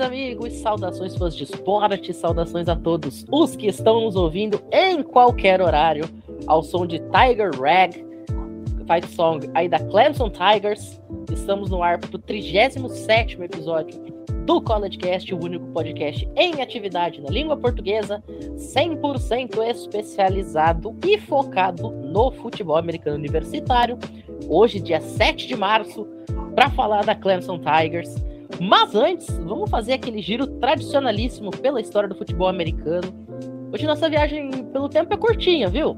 [0.00, 5.60] amigos, saudações fãs de esporte, saudações a todos os que estão nos ouvindo em qualquer
[5.60, 6.08] horário,
[6.46, 7.94] ao som de Tiger Rag,
[8.86, 10.98] fight song aí da Clemson Tigers.
[11.30, 14.00] Estamos no ar para o 37 episódio
[14.46, 18.22] do College Cast, o único podcast em atividade na língua portuguesa,
[18.56, 23.98] 100% especializado e focado no futebol americano universitário.
[24.48, 26.06] Hoje, dia 7 de março,
[26.54, 28.29] para falar da Clemson Tigers.
[28.58, 33.14] Mas antes, vamos fazer aquele giro tradicionalíssimo pela história do futebol americano.
[33.72, 35.96] Hoje nossa viagem pelo tempo é curtinha, viu?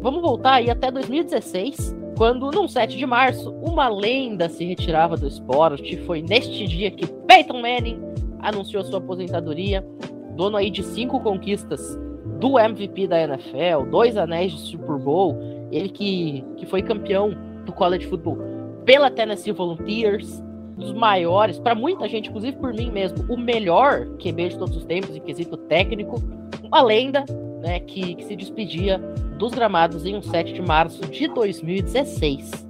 [0.00, 5.26] Vamos voltar aí até 2016, quando, num 7 de março, uma lenda se retirava do
[5.26, 5.96] esporte.
[6.06, 8.00] Foi neste dia que Peyton Manning
[8.40, 9.86] anunciou sua aposentadoria,
[10.34, 11.98] dono aí de cinco conquistas
[12.38, 15.36] do MVP da NFL, dois anéis de Super Bowl,
[15.70, 17.36] ele que, que foi campeão
[17.66, 18.38] do college football
[18.84, 20.42] pela Tennessee Volunteers,
[20.80, 24.84] dos maiores, para muita gente, inclusive por mim mesmo, o melhor QB de todos os
[24.84, 26.20] tempos em quesito técnico,
[26.64, 27.24] uma lenda,
[27.60, 28.98] né, que, que se despedia
[29.38, 32.68] dos gramados em um 7 de março de 2016.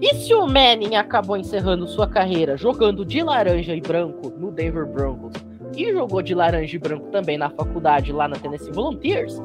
[0.00, 4.84] E se o Manning acabou encerrando sua carreira jogando de laranja e branco no Denver
[4.84, 5.32] Broncos
[5.76, 9.40] e jogou de laranja e branco também na faculdade lá na Tennessee Volunteers,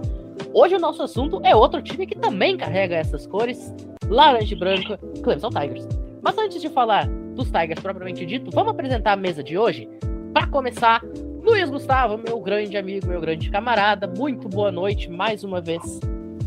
[0.53, 3.71] hoje o nosso assunto é outro time que também carrega essas cores,
[4.09, 5.87] laranja e branca, Clemson Tigers.
[6.23, 9.87] Mas antes de falar dos Tigers propriamente dito, vamos apresentar a mesa de hoje?
[10.33, 11.01] Para começar,
[11.43, 15.81] Luiz Gustavo, meu grande amigo, meu grande camarada, muito boa noite mais uma vez,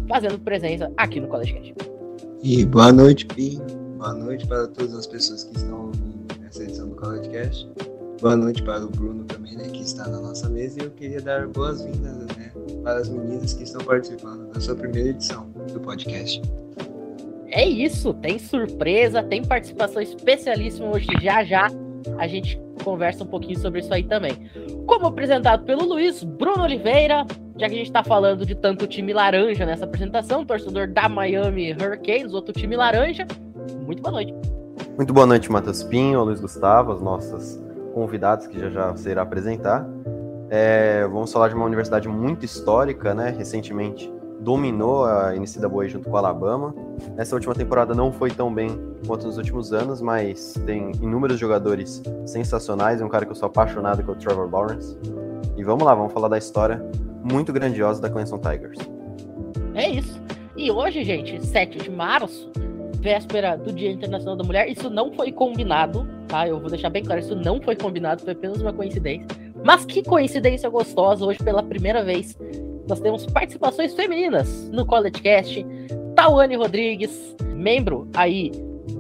[0.09, 1.75] fazendo presença aqui no Cast.
[2.43, 3.65] E boa noite, Pinho.
[3.99, 7.69] Boa noite para todas as pessoas que estão ouvindo essa edição do Cast.
[8.21, 10.81] Boa noite para o Bruno também, né, que está na nossa mesa.
[10.81, 12.53] E eu queria dar boas-vindas né,
[12.83, 16.43] para as meninas que estão participando da sua primeira edição do podcast.
[17.53, 21.09] É isso, tem surpresa, tem participação especialíssima hoje.
[21.21, 21.69] Já já
[22.17, 24.49] a gente conversa um pouquinho sobre isso aí também.
[24.87, 27.27] Como apresentado pelo Luiz Bruno Oliveira,
[27.59, 31.73] já que a gente está falando de tanto time laranja nessa apresentação, torcedor da Miami
[31.73, 33.27] Hurricanes, outro time laranja.
[33.85, 34.35] Muito boa noite.
[34.97, 37.61] Muito boa noite, Matheus Pinho, Luiz Gustavo, as nossas
[37.95, 39.87] convidados que já já será apresentar.
[40.49, 43.35] É, vamos falar de uma universidade muito histórica, né?
[43.37, 46.75] Recentemente dominou a NCAA junto com a Alabama.
[47.17, 48.71] Essa última temporada não foi tão bem
[49.07, 53.01] quanto nos últimos anos, mas tem inúmeros jogadores sensacionais.
[53.01, 54.97] É um cara que eu sou apaixonado, que é o Trevor Lawrence.
[55.57, 56.83] E vamos lá, vamos falar da história
[57.23, 58.79] muito grandiosa da Clemson Tigers.
[59.75, 60.21] É isso.
[60.57, 62.51] E hoje, gente, 7 de março,
[63.01, 66.49] véspera do Dia Internacional da Mulher, isso não foi combinado, tá?
[66.49, 69.27] Eu vou deixar bem claro, isso não foi combinado, foi apenas uma coincidência.
[69.65, 72.37] Mas que coincidência gostosa, hoje pela primeira vez
[72.91, 75.65] nós temos participações femininas no College Cast.
[76.17, 78.51] Tawane Rodrigues, membro aí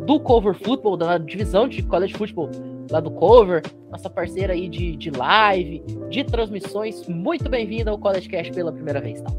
[0.07, 2.51] do Cover Football, da divisão de College Football
[2.89, 7.07] lá do Cover, nossa parceira aí de, de live, de transmissões.
[7.09, 9.31] Muito bem-vinda ao College Cast pela primeira vez, tá?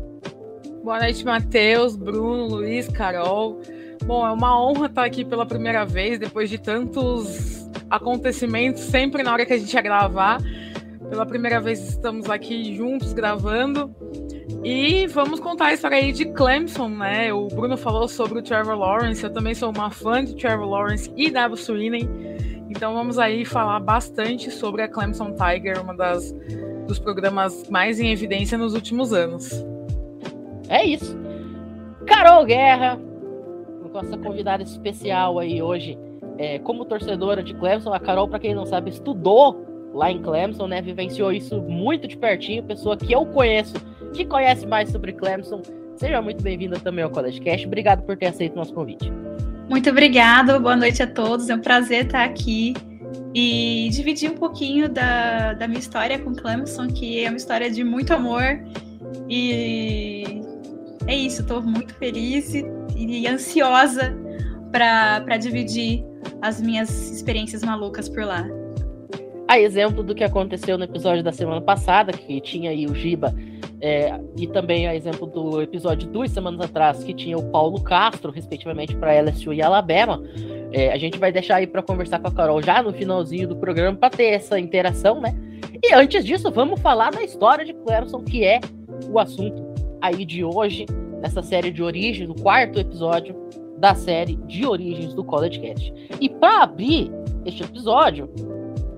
[0.83, 3.59] Boa noite, Matheus, Bruno, Luiz, Carol.
[4.05, 9.31] Bom, é uma honra estar aqui pela primeira vez, depois de tantos acontecimentos, sempre na
[9.31, 10.41] hora que a gente ia gravar.
[11.09, 13.93] Pela primeira vez estamos aqui juntos gravando.
[14.63, 17.33] E vamos contar a história aí de Clemson, né?
[17.33, 21.11] O Bruno falou sobre o Trevor Lawrence, eu também sou uma fã de Trevor Lawrence
[21.17, 22.07] e da Sweeney.
[22.69, 26.31] Então vamos aí falar bastante sobre a Clemson Tiger, uma das
[26.87, 29.49] dos programas mais em evidência nos últimos anos.
[30.69, 31.17] É isso.
[32.05, 32.99] Carol Guerra,
[33.91, 35.97] nossa convidada especial aí hoje,
[36.37, 40.67] é, como torcedora de Clemson, a Carol, para quem não sabe, estudou lá em Clemson,
[40.67, 40.81] né?
[40.83, 43.73] Vivenciou isso muito de pertinho, pessoa que eu conheço
[44.13, 45.61] que conhece mais sobre Clemson.
[45.95, 47.65] Seja muito bem-vinda também ao College Cast.
[47.65, 49.11] Obrigado por ter aceito o nosso convite.
[49.69, 51.49] Muito obrigada, boa noite a todos.
[51.49, 52.73] É um prazer estar aqui
[53.33, 57.83] e dividir um pouquinho da, da minha história com Clemson, que é uma história de
[57.83, 58.59] muito amor.
[59.29, 60.41] E
[61.07, 62.65] é isso, estou muito feliz e,
[62.95, 64.15] e ansiosa
[64.71, 66.03] para dividir
[66.41, 68.45] as minhas experiências malucas por lá.
[69.51, 73.35] A exemplo do que aconteceu no episódio da semana passada, que tinha aí o Giba
[73.81, 78.31] é, e também a exemplo do episódio duas semanas atrás, que tinha o Paulo Castro,
[78.31, 80.23] respectivamente, para LSU e Alabama.
[80.71, 83.57] É, a gente vai deixar aí para conversar com a Carol já no finalzinho do
[83.57, 85.35] programa para ter essa interação, né?
[85.83, 88.61] E antes disso, vamos falar da história de Clemson, que é
[89.09, 89.61] o assunto
[89.99, 90.85] aí de hoje,
[91.21, 93.35] nessa série de origens, o quarto episódio
[93.77, 95.93] da série de origens do College Cast.
[96.21, 97.11] E para abrir
[97.45, 98.29] este episódio,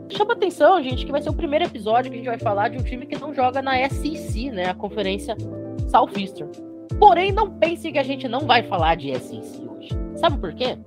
[0.10, 2.78] chama atenção, gente, que vai ser o primeiro episódio que a gente vai falar de
[2.78, 4.70] um time que não joga na SEC, né?
[4.70, 5.36] A Conferência
[5.90, 6.50] Southeastern.
[7.00, 9.90] Porém, não pense que a gente não vai falar de SEC hoje.
[10.16, 10.78] Sabe por quê?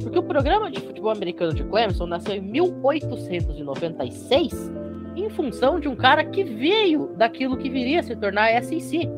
[0.00, 4.72] Porque o programa de futebol americano de Clemson nasceu em 1896
[5.16, 9.08] em função de um cara que veio daquilo que viria a se tornar a SEC,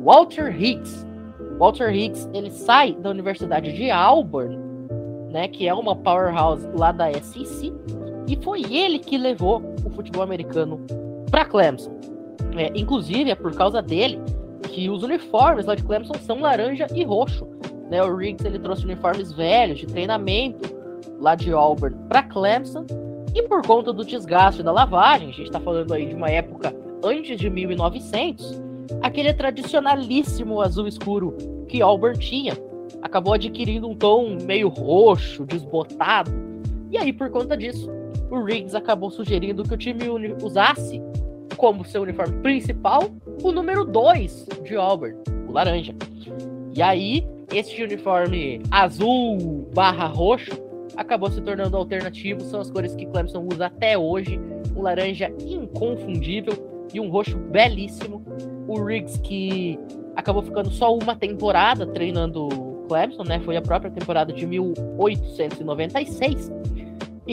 [0.00, 1.06] Walter Hicks.
[1.58, 4.58] Walter Hicks ele sai da Universidade de Auburn,
[5.30, 7.72] né, que é uma powerhouse lá da SEC,
[8.28, 10.80] e foi ele que levou o futebol americano
[11.30, 11.92] para Clemson.
[12.56, 14.20] É, inclusive é por causa dele
[14.68, 17.46] que os uniformes lá de Clemson são laranja e roxo.
[17.90, 18.02] Né?
[18.02, 20.74] O Riggs ele trouxe uniformes velhos de treinamento
[21.18, 22.84] lá de Auburn para Clemson
[23.34, 26.74] e por conta do desgaste da lavagem, a gente está falando aí de uma época
[27.02, 28.60] antes de 1900,
[29.00, 31.34] aquele tradicionalíssimo azul escuro
[31.66, 32.52] que Auburn tinha
[33.00, 36.30] acabou adquirindo um tom meio roxo, desbotado.
[36.90, 37.90] E aí, por conta disso,
[38.32, 40.08] o Riggs acabou sugerindo que o time
[40.42, 41.02] usasse
[41.58, 43.10] como seu uniforme principal
[43.42, 45.94] o número 2 de Auburn, o laranja.
[46.74, 50.52] E aí, este uniforme azul barra roxo
[50.96, 54.40] acabou se tornando alternativo, são as cores que Clemson usa até hoje,
[54.74, 56.54] um laranja inconfundível
[56.94, 58.24] e um roxo belíssimo.
[58.66, 59.78] O Riggs que
[60.16, 62.48] acabou ficando só uma temporada treinando
[62.88, 63.40] Clemson, né?
[63.40, 66.50] Foi a própria temporada de 1896.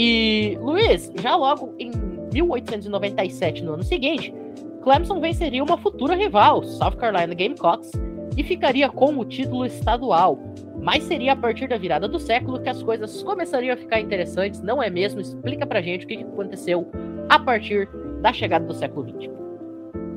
[0.02, 1.92] E Luiz, já logo em
[2.34, 4.34] 1897, no ano seguinte,
[4.82, 7.92] Clemson venceria uma futura rival, South Carolina Gamecocks,
[8.38, 10.40] e ficaria com o título estadual.
[10.82, 14.62] Mas seria a partir da virada do século que as coisas começariam a ficar interessantes,
[14.62, 15.20] não é mesmo?
[15.20, 16.90] Explica pra gente o que aconteceu
[17.28, 17.90] a partir
[18.22, 19.30] da chegada do século XX.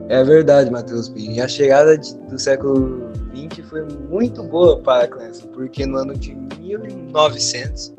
[0.08, 1.32] É verdade, Matheus Pinho.
[1.32, 5.98] E a chegada de, do século XX foi muito boa para a Clemson, porque no
[5.98, 7.92] ano de 1900,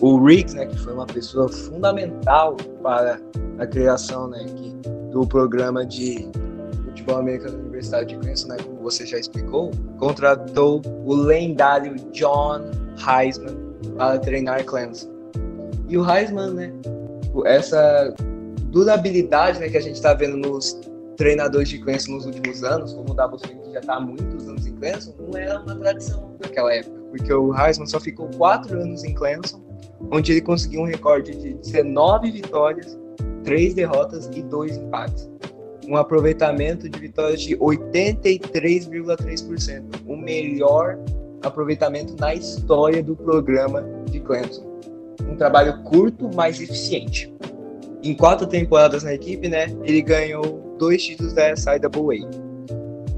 [0.00, 3.20] o Riggs, né, que foi uma pessoa fundamental para
[3.58, 4.70] a criação né, que,
[5.10, 6.28] do programa de
[6.84, 12.70] futebol americano da Universidade de Clemson, né, como você já explicou, contratou o lendário John
[13.06, 13.56] Heisman
[13.96, 15.10] para treinar Clemson.
[15.88, 16.72] E o Heisman, né,
[17.44, 18.14] essa
[18.70, 20.80] durabilidade né, que a gente está vendo nos
[21.16, 24.66] treinadores de Clemson nos últimos anos, como o Dabo que já está há muitos anos
[24.66, 29.04] em Clemson, não era uma tradição naquela época, porque o Heisman só ficou quatro anos
[29.04, 29.60] em Clemson,
[30.10, 32.98] onde ele conseguiu um recorde de 19 vitórias,
[33.44, 35.30] 3 derrotas e 2 empates.
[35.88, 40.98] Um aproveitamento de vitórias de 83,3%, o melhor
[41.42, 44.68] aproveitamento na história do programa de Clemson.
[45.28, 47.32] Um trabalho curto, mas eficiente.
[48.02, 51.78] Em quatro temporadas na equipe, né, ele ganhou dois títulos da SIAA.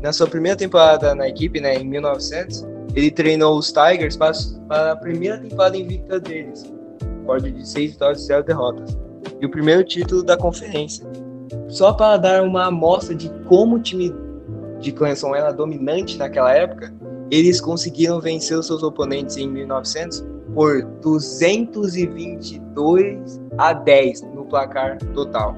[0.01, 4.97] Na sua primeira temporada na equipe, né, em 1900, ele treinou os Tigers para, a
[4.97, 6.73] primeira temporada invicta deles,
[7.21, 8.97] recorde de seis vitórias e zero derrotas,
[9.41, 11.05] e o primeiro título da conferência.
[11.69, 14.13] Só para dar uma amostra de como o time
[14.81, 16.93] de Clemson era dominante naquela época,
[17.31, 20.25] eles conseguiram vencer os seus oponentes em 1900
[20.55, 25.57] por 222 a 10 no placar total.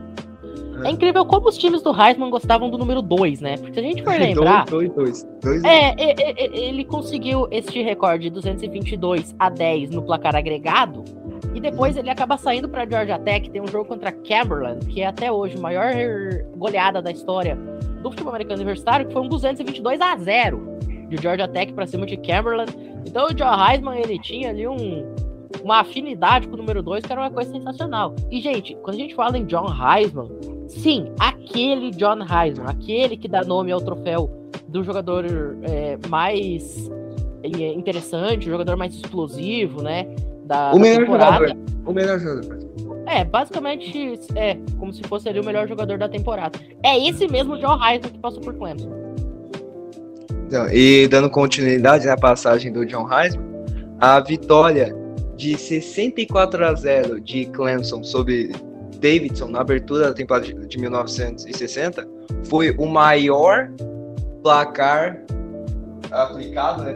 [0.85, 3.57] É incrível como os times do Heisman gostavam do número 2, né?
[3.57, 4.67] Porque se a gente for lembrar.
[4.67, 5.65] 2, 2, 2.
[5.65, 5.95] É,
[6.53, 11.05] ele conseguiu este recorde de 222 a 10 no placar agregado.
[11.55, 13.49] E depois ele acaba saindo para Georgia Tech.
[13.49, 15.93] Tem um jogo contra Cumberland, que é até hoje a maior
[16.57, 17.57] goleada da história
[18.03, 20.79] do futebol americano universitário, que foi um 222 a 0
[21.09, 22.75] de Georgia Tech para cima de Cumberland.
[23.07, 25.15] Então o Joe Heisman ele tinha ali um,
[25.63, 28.15] uma afinidade com o número 2, que era uma coisa sensacional.
[28.31, 30.29] E, gente, quando a gente fala em John Heisman,
[30.81, 34.31] sim, aquele John Heisman, aquele que dá nome ao troféu
[34.69, 35.25] do jogador
[35.63, 36.91] é, mais
[37.43, 40.07] é, interessante, o jogador mais explosivo, né?
[40.45, 41.49] Da, o melhor temporada.
[41.49, 41.65] jogador.
[41.87, 42.59] O melhor jogador.
[43.07, 46.59] É, basicamente, é como se fosse ali o melhor jogador da temporada.
[46.83, 48.91] É esse mesmo John Heisman que passou por Clemson.
[50.47, 53.45] Então, e dando continuidade na passagem do John Heisman,
[54.01, 54.95] a vitória
[55.37, 58.53] de 64 a 0 de Clemson sobre
[58.99, 62.07] Davidson na abertura da temporada de 1960
[62.45, 63.71] foi o maior
[64.43, 65.23] placar
[66.11, 66.95] aplicado, né,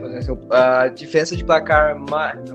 [0.50, 1.98] a diferença de placar,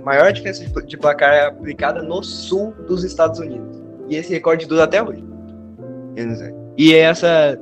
[0.03, 3.81] maior diferença de placar é aplicada no sul dos Estados Unidos.
[4.09, 5.23] E esse recorde dura até hoje.
[6.77, 7.59] E essa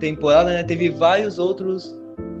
[0.00, 1.96] temporada né, teve vários outros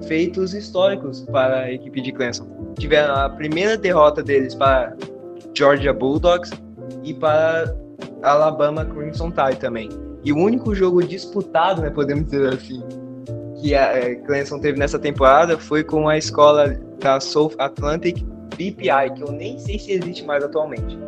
[0.06, 2.46] feitos históricos para a equipe de Clemson.
[2.78, 4.96] Tiveram a primeira derrota deles para
[5.54, 6.50] Georgia Bulldogs
[7.04, 7.74] e para
[8.22, 9.88] Alabama Crimson Tide também.
[10.24, 12.82] E o único jogo disputado, né, podemos dizer assim,
[13.60, 18.24] que a é, Clemson teve nessa temporada foi com a escola da South Atlantic
[18.56, 20.98] BPI, que eu nem sei se existe mais atualmente.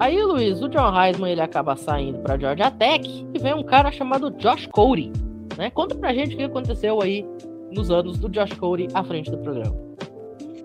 [0.00, 3.92] Aí, Luiz, o John Heisman ele acaba saindo para Georgia Tech e vem um cara
[3.92, 5.12] chamado Josh Cody.
[5.56, 5.70] Né?
[5.70, 7.24] Conta pra gente o que aconteceu aí
[7.70, 9.76] nos anos do Josh Cody à frente do programa.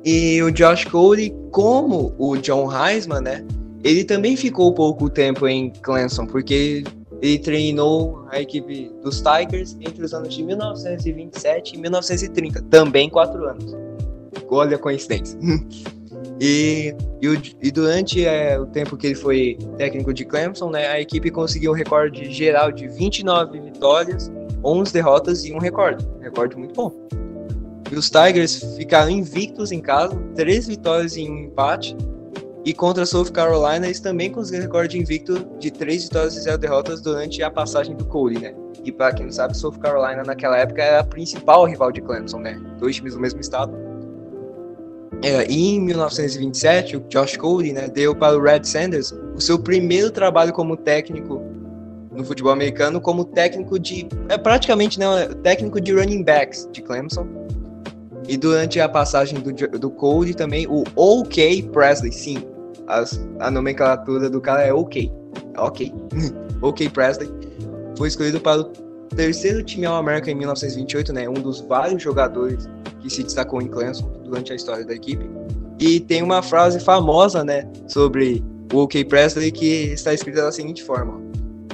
[0.03, 3.45] E o Josh Cody, como o John Heisman, né?
[3.83, 6.83] Ele também ficou pouco tempo em Clemson, porque
[7.21, 13.48] ele treinou a equipe dos Tigers entre os anos de 1927 e 1930, também quatro
[13.48, 13.75] anos.
[14.50, 15.38] Olha a coincidência.
[16.39, 17.27] e, e,
[17.62, 21.71] e, durante é, o tempo que ele foi técnico de Clemson, né, a equipe conseguiu
[21.71, 24.31] um recorde geral de 29 vitórias,
[24.63, 26.05] 11 derrotas e um recorde.
[26.21, 26.91] recorde muito bom.
[27.91, 31.95] E os Tigers ficaram invictos em casa, três vitórias e um empate,
[32.65, 37.01] e contra South Carolina, eles também conseguiram recorde invicto de três vitórias e zero derrotas
[37.01, 38.53] durante a passagem do Cody, né?
[38.83, 42.39] E para quem não sabe, South Carolina naquela época era a principal rival de Clemson,
[42.39, 42.59] né?
[42.77, 43.73] Dois times do mesmo estado.
[45.21, 49.59] É, e em 1927, o Josh Cody né, deu para o Red Sanders o seu
[49.59, 51.41] primeiro trabalho como técnico
[52.11, 54.07] no futebol americano, como técnico de.
[54.29, 55.05] É praticamente né,
[55.43, 57.38] técnico de running backs de Clemson.
[58.29, 62.38] E durante a passagem do, do Cody também, o OK Presley, sim,
[62.86, 65.12] as, a nomenclatura do cara é OK.
[65.57, 65.91] Ok.
[66.62, 67.29] OK Presley
[67.98, 68.63] foi escolhido para o
[69.15, 71.27] terceiro time All-American em 1928, né?
[71.27, 72.69] Um dos vários jogadores
[73.01, 75.29] que se destacou em Clemson durante a história da equipe.
[75.79, 80.83] E tem uma frase famosa, né, sobre o OK Presley que está escrita da seguinte
[80.83, 81.19] forma: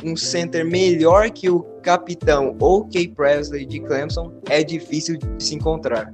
[0.03, 6.11] um center melhor que o capitão OK Presley de Clemson é difícil de se encontrar.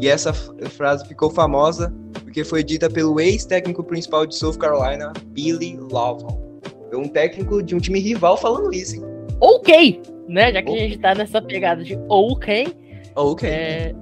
[0.00, 5.76] E essa frase ficou famosa porque foi dita pelo ex-técnico principal de South Carolina, Billy
[5.76, 6.60] Lovell.
[6.90, 9.02] É um técnico de um time rival falando isso, hein?
[9.40, 10.52] Ok, né?
[10.52, 12.74] Já que a gente tá nessa pegada de ok.
[13.14, 13.48] Ok.
[13.48, 13.94] É,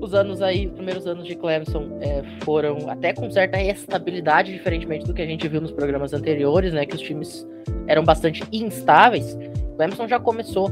[0.00, 5.04] os anos aí, os primeiros anos de Clemson é, foram até com certa estabilidade, diferentemente
[5.04, 6.86] do que a gente viu nos programas anteriores, né?
[6.86, 7.46] Que os times
[7.86, 9.36] eram bastante instáveis.
[9.76, 10.70] Clemson já começou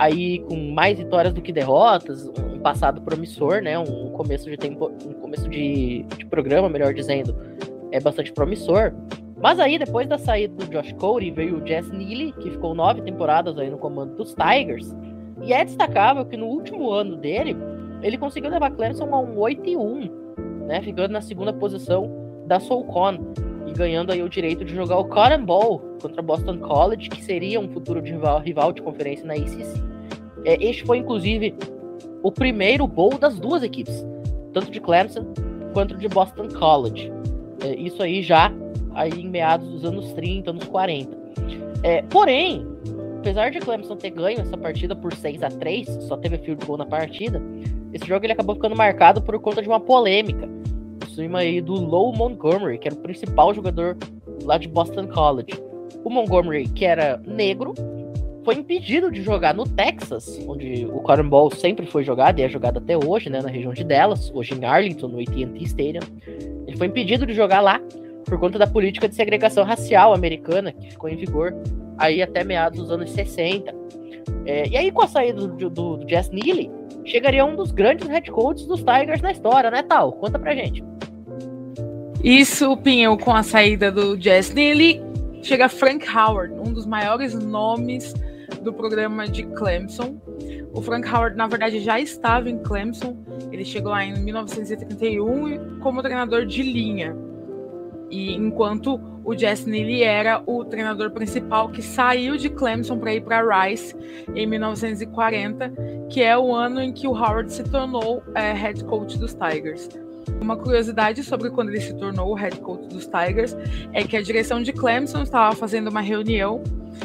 [0.00, 3.78] aí com mais vitórias do que derrotas, um passado promissor, né?
[3.78, 7.36] Um começo de tempo, um começo de, de programa, melhor dizendo,
[7.92, 8.94] é bastante promissor.
[9.36, 13.02] Mas aí, depois da saída do Josh Cody, veio o Jess Neely, que ficou nove
[13.02, 14.90] temporadas aí no comando dos Tigers.
[15.42, 17.54] E é destacável que no último ano dele,
[18.02, 20.80] ele conseguiu levar Clemson a um 8 e 1, né?
[20.80, 22.10] Ficando na segunda posição
[22.46, 23.18] da Solcon
[23.66, 27.60] e ganhando aí o direito de jogar o Cotton Bowl contra Boston College, que seria
[27.60, 29.89] um futuro rival, rival de conferência na ACC.
[30.44, 31.54] É, este foi, inclusive,
[32.22, 34.04] o primeiro bowl das duas equipes,
[34.52, 35.26] tanto de Clemson
[35.72, 37.12] quanto de Boston College.
[37.62, 38.52] É, isso aí já
[38.94, 41.16] aí em meados dos anos 30, anos 40.
[41.82, 42.66] É, porém,
[43.18, 46.78] apesar de Clemson ter ganho essa partida por 6 a 3 só teve field goal
[46.78, 47.40] na partida,
[47.92, 50.48] esse jogo ele acabou ficando marcado por conta de uma polêmica
[51.20, 53.96] cima aí do Low Montgomery, que era o principal jogador
[54.44, 55.52] lá de Boston College.
[56.04, 57.74] O Montgomery, que era negro,
[58.50, 62.78] foi impedido de jogar no Texas, onde o Cotton sempre foi jogado e é jogado
[62.78, 66.02] até hoje, né, na região de Dallas, hoje em Arlington, no AT&T Stadium.
[66.66, 67.80] Ele foi impedido de jogar lá
[68.24, 71.54] por conta da política de segregação racial americana que ficou em vigor
[71.96, 73.72] aí até meados dos anos 60.
[74.44, 76.68] É, e aí com a saída do, do, do Jess Neely,
[77.04, 80.10] chegaria um dos grandes head coaches dos Tigers na história, né, Tal?
[80.14, 80.82] Conta pra gente.
[82.24, 85.00] Isso, Pinhão, com a saída do Jess Neely,
[85.40, 88.12] chega Frank Howard, um dos maiores nomes
[88.62, 90.20] do programa de Clemson.
[90.72, 93.16] O Frank Howard, na verdade, já estava em Clemson.
[93.50, 97.16] Ele chegou lá em 1931 como treinador de linha.
[98.10, 103.22] E enquanto o Jess Neely era o treinador principal que saiu de Clemson para ir
[103.22, 103.94] para Rice
[104.34, 105.72] em 1940,
[106.08, 109.88] que é o ano em que o Howard se tornou é, head coach dos Tigers.
[110.40, 113.56] Uma curiosidade sobre quando ele se tornou o head coach dos Tigers
[113.92, 116.62] é que a direção de Clemson estava fazendo uma reunião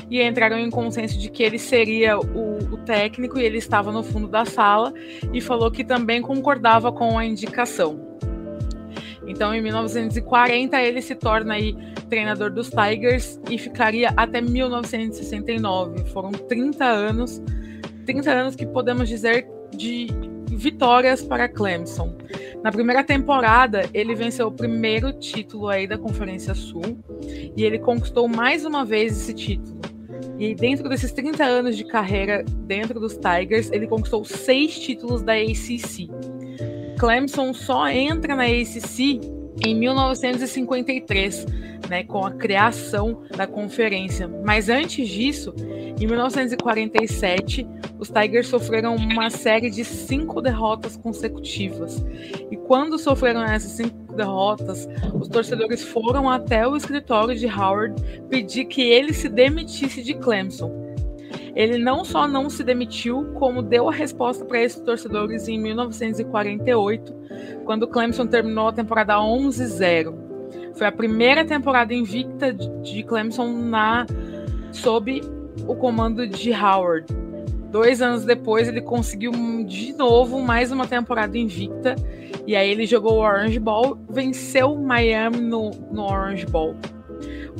[0.10, 4.04] e entraram em consenso de que ele seria o, o, técnico e ele estava no
[4.04, 4.94] fundo da sala
[5.34, 8.16] e falou que também concordava com a indicação.
[9.28, 11.76] Então, em 1940, ele se torna aí
[12.10, 16.06] treinador dos Tigers e ficaria até 1969.
[16.12, 17.42] Foram 30 anos,
[18.06, 20.08] 30 anos que podemos dizer de
[20.56, 22.16] vitórias para Clemson.
[22.64, 26.98] Na primeira temporada, ele venceu o primeiro título aí da Conferência Sul
[27.56, 29.80] e ele conquistou mais uma vez esse título.
[30.40, 35.34] E dentro desses 30 anos de carreira dentro dos Tigers, ele conquistou seis títulos da
[35.34, 36.10] ACC.
[36.98, 39.20] Clemson só entra na ACC
[39.64, 41.46] em 1953,
[41.90, 44.28] né, com a criação da conferência.
[44.44, 45.54] Mas antes disso,
[46.00, 52.04] em 1947, os Tigers sofreram uma série de cinco derrotas consecutivas.
[52.52, 57.96] E quando sofreram essas cinco derrotas, os torcedores foram até o escritório de Howard
[58.30, 60.85] pedir que ele se demitisse de Clemson.
[61.56, 67.16] Ele não só não se demitiu, como deu a resposta para esses torcedores em 1948,
[67.64, 70.14] quando Clemson terminou a temporada 11-0.
[70.76, 74.06] Foi a primeira temporada invicta de Clemson na
[74.74, 75.22] sob
[75.66, 77.06] o comando de Howard.
[77.72, 79.32] Dois anos depois, ele conseguiu
[79.66, 81.96] de novo mais uma temporada invicta.
[82.46, 86.76] E aí ele jogou o Orange Bowl, venceu Miami no, no Orange Bowl.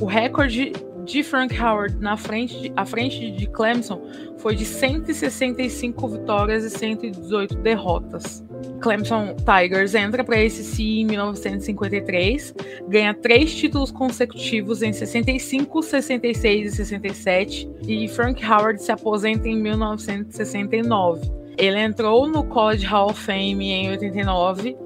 [0.00, 0.72] O recorde
[1.06, 4.02] de Frank Howard na frente de, à frente de Clemson
[4.38, 8.44] foi de 165 vitórias e 118 derrotas.
[8.80, 12.54] Clemson Tigers entra para esse em 1953,
[12.88, 19.56] ganha três títulos consecutivos em 65, 66 e 67, e Frank Howard se aposenta em
[19.56, 21.30] 1969.
[21.56, 24.76] Ele entrou no College Hall of Fame em 89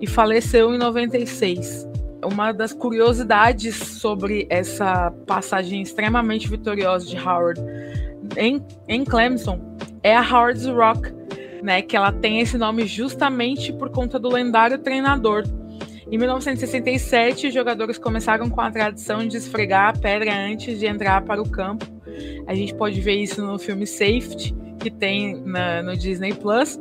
[0.00, 1.88] e faleceu em 96
[2.24, 7.60] uma das curiosidades sobre essa passagem extremamente vitoriosa de Howard
[8.36, 11.12] em, em Clemson é a Howard's Rock,
[11.62, 15.44] né, que ela tem esse nome justamente por conta do lendário treinador.
[16.10, 21.20] Em 1967, os jogadores começaram com a tradição de esfregar a pedra antes de entrar
[21.22, 21.86] para o campo.
[22.46, 26.78] A gente pode ver isso no filme Safety, que tem na, no Disney Plus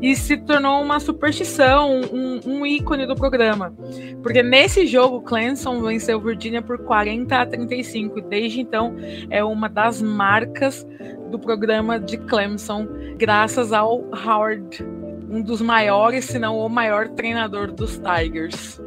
[0.00, 3.74] e se tornou uma superstição, um, um, ícone do programa.
[4.22, 8.96] Porque nesse jogo, Clemson venceu Virginia por 40 a 35, e desde então
[9.28, 10.86] é uma das marcas
[11.30, 14.82] do programa de Clemson, graças ao Howard,
[15.30, 18.80] um dos maiores, se não o maior treinador dos Tigers.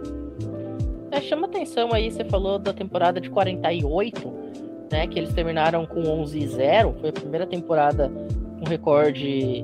[1.11, 4.33] É, chama atenção aí, você falou da temporada de 48,
[4.91, 8.11] né, que eles terminaram com 11 0, foi a primeira temporada
[8.59, 9.63] com recorde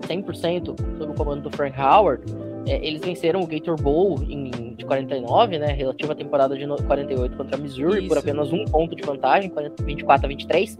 [0.00, 2.24] 100% sob o comando do Frank Howard,
[2.66, 7.36] é, eles venceram o Gator Bowl em, de 49, né, relativa à temporada de 48
[7.36, 8.08] contra a Missouri, Isso.
[8.08, 10.78] por apenas um ponto de vantagem, 24 a 23.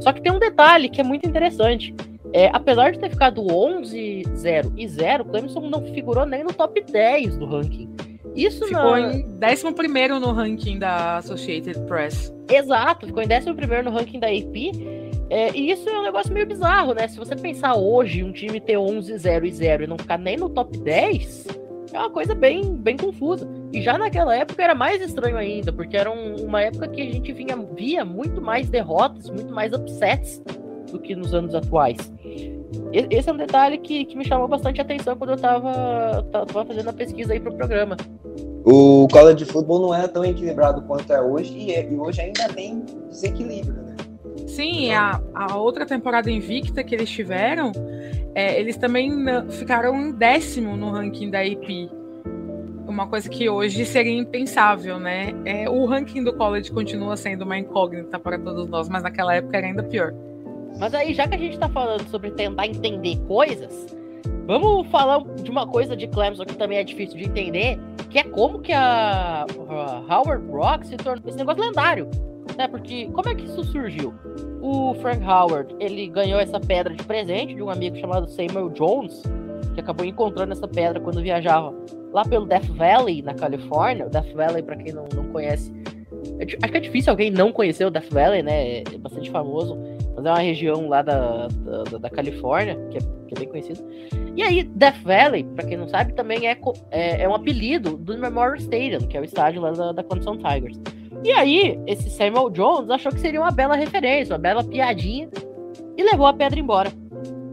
[0.00, 1.94] Só que tem um detalhe que é muito interessante.
[2.32, 6.82] É, apesar de ter ficado 11, 0 e 0, Clemson não figurou nem no top
[6.82, 7.88] 10 do ranking.
[8.34, 9.14] Isso ficou na...
[9.14, 12.34] em 11 no ranking da Associated Press.
[12.50, 15.01] Exato, ficou em 11 no ranking da AP.
[15.32, 17.08] É, e isso é um negócio meio bizarro, né?
[17.08, 20.36] Se você pensar hoje, um time ter 11, 0 e 0 e não ficar nem
[20.36, 21.46] no top 10,
[21.90, 23.48] é uma coisa bem, bem confusa.
[23.72, 27.10] E já naquela época era mais estranho ainda, porque era um, uma época que a
[27.10, 30.42] gente vinha, via muito mais derrotas, muito mais upsets
[30.90, 32.12] do que nos anos atuais.
[32.92, 36.90] Esse é um detalhe que, que me chamou bastante atenção quando eu estava tava fazendo
[36.90, 37.96] a pesquisa aí pro programa.
[38.66, 42.46] O college de futebol não era tão equilibrado quanto é hoje, e, e hoje ainda
[42.50, 43.92] tem desequilíbrio, né?
[44.52, 47.72] Sim, a, a outra temporada invicta que eles tiveram,
[48.34, 49.10] é, eles também
[49.48, 51.90] ficaram em décimo no ranking da AP.
[52.86, 55.32] Uma coisa que hoje seria impensável, né?
[55.46, 59.56] É, o ranking do college continua sendo uma incógnita para todos nós, mas naquela época
[59.56, 60.12] era ainda pior.
[60.78, 63.86] Mas aí, já que a gente está falando sobre tentar entender coisas,
[64.46, 67.78] vamos falar de uma coisa de Clemson que também é difícil de entender,
[68.10, 72.10] que é como que a, a Howard Rock se tornou esse negócio lendário
[72.56, 72.68] né?
[72.68, 74.14] Porque como é que isso surgiu?
[74.60, 79.22] O Frank Howard, ele ganhou essa pedra de presente de um amigo chamado Samuel Jones,
[79.74, 81.74] que acabou encontrando essa pedra quando viajava
[82.12, 84.06] lá pelo Death Valley, na Califórnia.
[84.06, 85.72] O Death Valley, para quem não, não conhece,
[86.38, 88.80] é, acho que é difícil alguém não conhecer o Death Valley, né?
[88.80, 89.78] É bastante famoso,
[90.14, 93.80] mas é uma região lá da, da, da Califórnia, que é, que é, bem conhecida.
[94.36, 96.56] E aí, Death Valley, para quem não sabe, também é,
[96.90, 100.36] é, é, um apelido do Memorial Stadium, que é o estádio lá da, da Clemson
[100.36, 100.78] Tigers.
[101.24, 105.28] E aí, esse Samuel Jones achou que seria uma bela referência, uma bela piadinha,
[105.96, 106.92] e levou a pedra embora.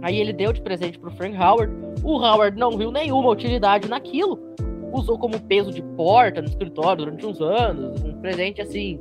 [0.02, 1.72] Aí ele deu de presente pro Frank Howard.
[2.04, 4.40] O Howard não viu nenhuma utilidade naquilo,
[4.94, 9.00] usou como peso de porta no escritório durante uns anos, um presente assim.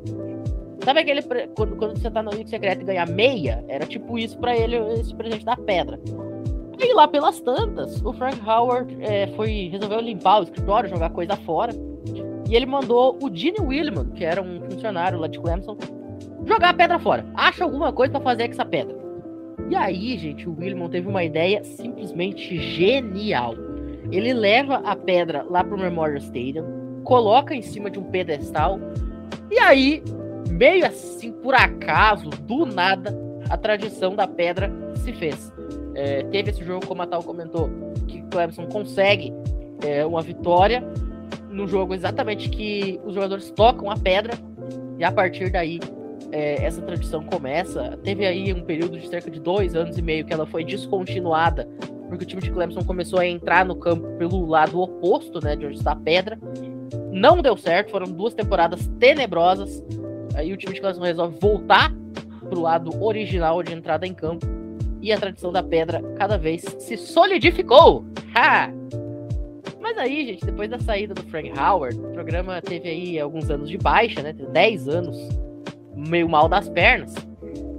[0.84, 1.22] Sabe aquele
[1.56, 3.64] quando, quando você tá no amigo secreto e ganha meia?
[3.68, 5.98] Era tipo isso para ele, esse presente da pedra.
[6.80, 11.36] E lá pelas tantas, o Frank Howard é, foi resolveu limpar o escritório, jogar coisa
[11.36, 11.72] fora.
[12.48, 15.76] E ele mandou o Gene Williman, que era um funcionário lá de Clemson,
[16.46, 17.26] jogar a pedra fora.
[17.34, 18.96] Acha alguma coisa para fazer com essa pedra.
[19.68, 23.54] E aí, gente, o Williman teve uma ideia simplesmente genial.
[24.10, 28.80] Ele leva a pedra lá pro Memorial Stadium, coloca em cima de um pedestal,
[29.50, 30.02] e aí,
[30.48, 33.14] meio assim, por acaso, do nada,
[33.50, 35.52] a tradição da pedra se fez.
[35.94, 37.68] É, teve esse jogo, como a Tal comentou,
[38.06, 39.34] que Clemson consegue
[39.84, 40.82] é, uma vitória
[41.58, 44.34] no jogo exatamente que os jogadores tocam a pedra
[44.96, 45.80] e a partir daí
[46.30, 47.98] é, essa tradição começa.
[48.02, 51.68] Teve aí um período de cerca de dois anos e meio que ela foi descontinuada
[52.08, 55.66] porque o time de Clemson começou a entrar no campo pelo lado oposto, né, de
[55.66, 56.38] onde está a pedra.
[57.12, 59.82] Não deu certo, foram duas temporadas tenebrosas.
[60.34, 61.92] Aí o time de Clemson resolve voltar
[62.48, 64.46] pro lado original de entrada em campo.
[65.02, 68.06] E a tradição da pedra cada vez se solidificou.
[68.34, 68.72] Ha!
[69.88, 73.70] Mas aí, gente, depois da saída do Frank Howard, o programa teve aí alguns anos
[73.70, 74.34] de baixa, né?
[74.34, 75.16] 10 anos
[75.96, 77.14] meio mal das pernas.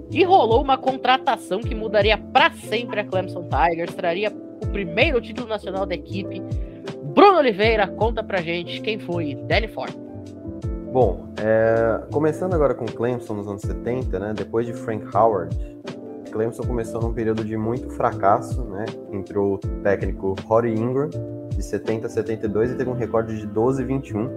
[0.10, 5.48] E rolou uma contratação que mudaria para sempre a Clemson Tigers, traria o primeiro título
[5.48, 6.42] nacional da equipe.
[7.14, 9.94] Bruno Oliveira, conta pra gente quem foi Danny Ford.
[10.92, 15.56] Bom, é, começando agora com Clemson nos anos 70, né, depois de Frank Howard,
[16.30, 21.10] Clemson começou num período de muito fracasso, né, entrou o técnico Rory Ingram,
[21.50, 24.30] de 70 a 72, e teve um recorde de 12 e 21,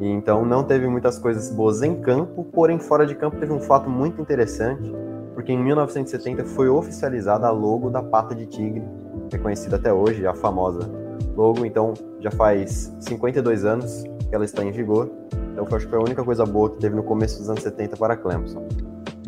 [0.00, 3.60] e então não teve muitas coisas boas em campo, porém fora de campo teve um
[3.60, 4.92] fato muito interessante,
[5.34, 8.82] porque em 1970 foi oficializada a logo da pata de tigre,
[9.32, 10.88] reconhecida até hoje, a famosa
[11.36, 15.10] logo, então já faz 52 anos que ela está em vigor.
[15.52, 17.96] Então acho que foi a única coisa boa que teve no começo dos anos 70
[17.96, 18.66] para Clemson.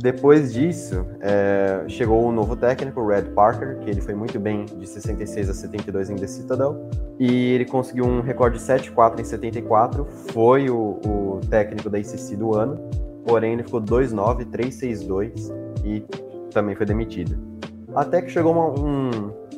[0.03, 4.87] Depois disso, é, chegou um novo técnico, Red Parker, que ele foi muito bem de
[4.87, 6.89] 66 a 72 em The Citadel.
[7.19, 12.35] E ele conseguiu um recorde de 7-4 em 74, foi o, o, técnico da ICC
[12.35, 12.81] do ano,
[13.27, 16.03] porém ele ficou 2-9, 3-6-2 e
[16.51, 17.37] também foi demitido.
[17.95, 19.11] Até que chegou uma, um,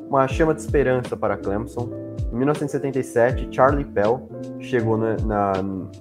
[0.08, 1.88] uma chama de esperança para Clemson.
[2.32, 4.28] Em 1977, Charlie Pell
[4.58, 5.52] chegou na, na,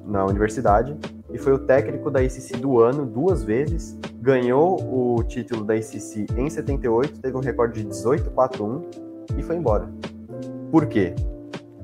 [0.03, 0.97] na universidade
[1.33, 6.27] e foi o técnico da ICC do ano duas vezes, ganhou o título da ICC
[6.37, 8.83] em 78, teve um recorde de 18-4-1
[9.37, 9.89] e foi embora.
[10.71, 11.13] Por quê?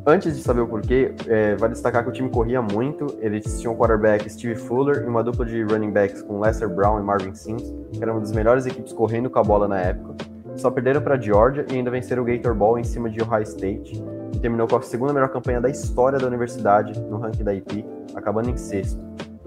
[0.05, 3.73] Antes de saber o porquê, é, vale destacar que o time corria muito, eles tinham
[3.73, 7.35] um quarterback Steve Fuller e uma dupla de running backs com Lester Brown e Marvin
[7.35, 10.15] Sims, que era uma das melhores equipes correndo com a bola na época.
[10.55, 14.01] Só perderam para Georgia e ainda venceram o Gator Ball em cima de Ohio State,
[14.33, 17.85] e terminou com a segunda melhor campanha da história da universidade no ranking da IP,
[18.15, 18.99] acabando em sexto.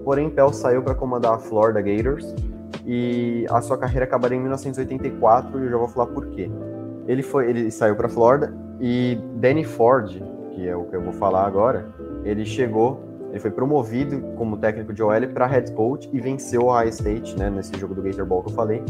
[0.03, 2.33] Porém, Pell saiu para comandar a Florida Gators
[2.85, 6.49] e a sua carreira acabaria em 1984 e eu já vou falar por quê.
[7.07, 11.13] Ele foi, ele saiu para Florida e Danny Ford, que é o que eu vou
[11.13, 11.87] falar agora,
[12.23, 16.65] ele chegou, ele foi promovido como técnico de OL para head coach e venceu o
[16.65, 18.83] Ohio State, né, nesse jogo do Gator Ball que eu falei.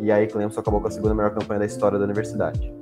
[0.00, 2.72] E aí Clemson acabou com a segunda melhor campanha da história da universidade.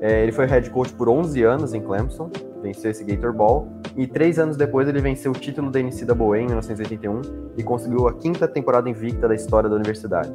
[0.00, 2.28] É, ele foi head coach por 11 anos em Clemson,
[2.62, 6.46] venceu esse Gator Ball, e três anos depois ele venceu o título da NCAA em
[6.46, 7.20] 1981
[7.56, 10.32] e conseguiu a quinta temporada invicta da história da universidade.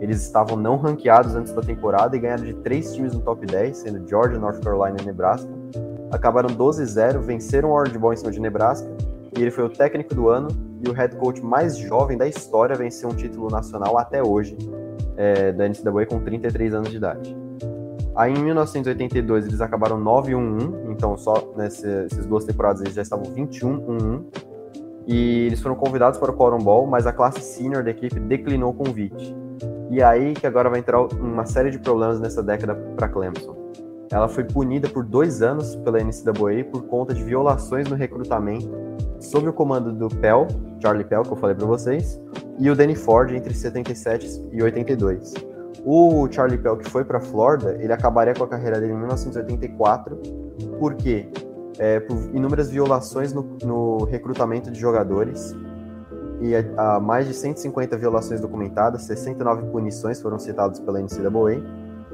[0.00, 3.76] Eles estavam não ranqueados antes da temporada e ganharam de três times no top 10,
[3.76, 5.48] sendo Georgia, North Carolina e Nebraska.
[6.10, 8.88] Acabaram 12-0, venceram o Orange Bowl em cima de Nebraska,
[9.36, 10.48] e ele foi o técnico do ano
[10.84, 14.56] e o head coach mais jovem da história a vencer um título nacional até hoje
[15.16, 17.36] é, da NCAA com 33 anos de idade.
[18.16, 24.24] Aí em 1982 eles acabaram 9-1-1, então só nessas duas temporadas eles já estavam 21-1-1.
[25.06, 28.70] E eles foram convidados para o Cotton Ball, mas a classe senior da equipe declinou
[28.70, 29.36] o convite.
[29.90, 33.54] E aí que agora vai entrar uma série de problemas nessa década para Clemson.
[34.10, 38.68] Ela foi punida por dois anos pela NCAA por conta de violações no recrutamento
[39.20, 40.46] sob o comando do Pell,
[40.80, 42.20] Charlie Pell, que eu falei para vocês,
[42.58, 45.34] e o Danny Ford entre 77 e 82.
[45.84, 50.16] O Charlie Pell, que foi para Flórida, ele acabaria com a carreira dele em 1984,
[50.78, 51.28] porque
[51.78, 55.54] é, por inúmeras violações no, no recrutamento de jogadores
[56.40, 61.62] e a, a, mais de 150 violações documentadas, 69 punições foram citadas pela NCAA,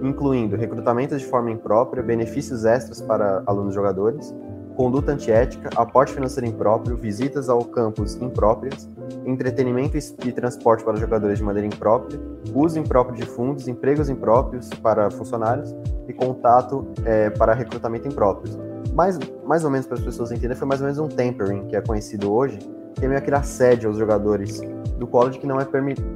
[0.01, 4.35] incluindo recrutamento de forma imprópria, benefícios extras para alunos jogadores,
[4.77, 8.89] conduta antiética, aporte financeiro impróprio, visitas ao campus impróprias,
[9.25, 12.21] entretenimento e transporte para jogadores de maneira imprópria,
[12.55, 15.75] uso impróprio de fundos, empregos impróprios para funcionários
[16.09, 18.53] e contato é, para recrutamento impróprio.
[18.95, 21.77] Mais, mais ou menos para as pessoas entenderem, foi mais ou menos um tempering, que
[21.77, 22.59] é conhecido hoje,
[22.95, 24.61] que é meio aquele assédio aos jogadores
[24.99, 25.67] do college que não é,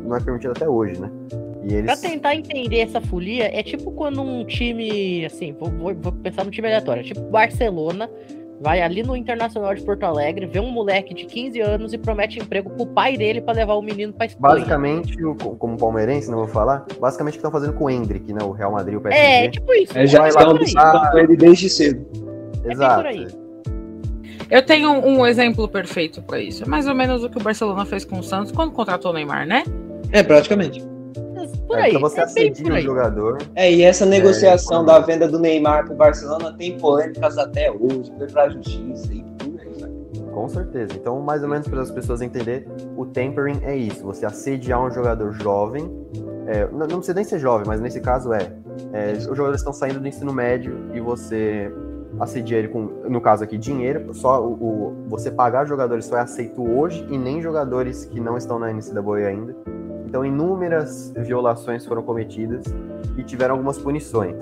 [0.05, 1.11] não é permitido até hoje, né?
[1.63, 1.85] Eles...
[1.85, 6.51] Pra tentar entender essa folia, é tipo quando um time, assim, vou, vou, pensar no
[6.51, 8.09] time aleatório, tipo Barcelona
[8.61, 12.39] vai ali no Internacional de Porto Alegre, vê um moleque de 15 anos e promete
[12.39, 14.55] emprego pro pai dele para levar o menino pra Espanha.
[14.55, 15.17] Basicamente,
[15.59, 18.43] como palmeirense, não vou falar, basicamente o que estão fazendo com o Hendrick, né?
[18.43, 19.25] O Real Madrid, o PSG.
[19.25, 19.99] É, tipo isso.
[19.99, 22.07] É, já estão com ele desde cedo.
[22.65, 23.07] É Exato.
[23.07, 26.65] É Eu tenho um exemplo perfeito para isso.
[26.65, 29.15] É mais ou menos o que o Barcelona fez com o Santos quando contratou o
[29.15, 29.65] Neymar, né?
[30.13, 30.96] É, praticamente.
[31.67, 33.39] Por é, aí, então você é assedia o jogador.
[33.55, 38.13] É, e essa negociação é, da venda do Neymar pro Barcelona tem polêmicas até hoje,
[38.17, 39.89] foi pra justiça e tudo isso.
[40.33, 40.93] Com certeza.
[40.95, 44.91] Então, mais ou menos para as pessoas entenderem, o tempering é isso: você assediar um
[44.91, 45.91] jogador jovem.
[46.47, 48.53] É, não, não precisa nem ser jovem, mas nesse caso é,
[48.93, 49.13] é.
[49.13, 51.73] Os jogadores estão saindo do ensino médio e você
[52.21, 54.15] assedia ele com, no caso aqui, dinheiro.
[54.15, 58.37] Só o, o, você pagar jogadores só é aceito hoje e nem jogadores que não
[58.37, 59.57] estão na NCAA ainda.
[60.07, 62.65] Então, inúmeras violações foram cometidas
[63.17, 64.37] e tiveram algumas punições.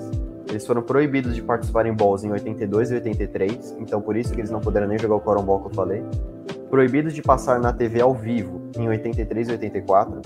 [0.47, 4.39] Eles foram proibidos de participar em balls em 82 e 83, então por isso que
[4.39, 6.03] eles não puderam nem jogar o Coron Ball que eu falei.
[6.69, 10.21] Proibidos de passar na TV ao vivo em 83 e 84.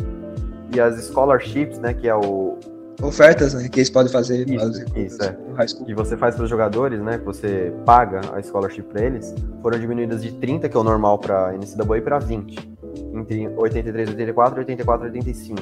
[0.75, 2.57] e as scholarships, né, que é o
[3.01, 3.69] Ofertas, né?
[3.69, 5.85] Que eles podem fazer Isso, isso, é.
[5.85, 9.79] que você faz para os jogadores, né, que você paga a scholarship para eles, foram
[9.79, 12.77] diminuídas de 30, que é o normal para NCAA, para 20,
[13.21, 15.61] entre 83 e 84 e 84 e 85.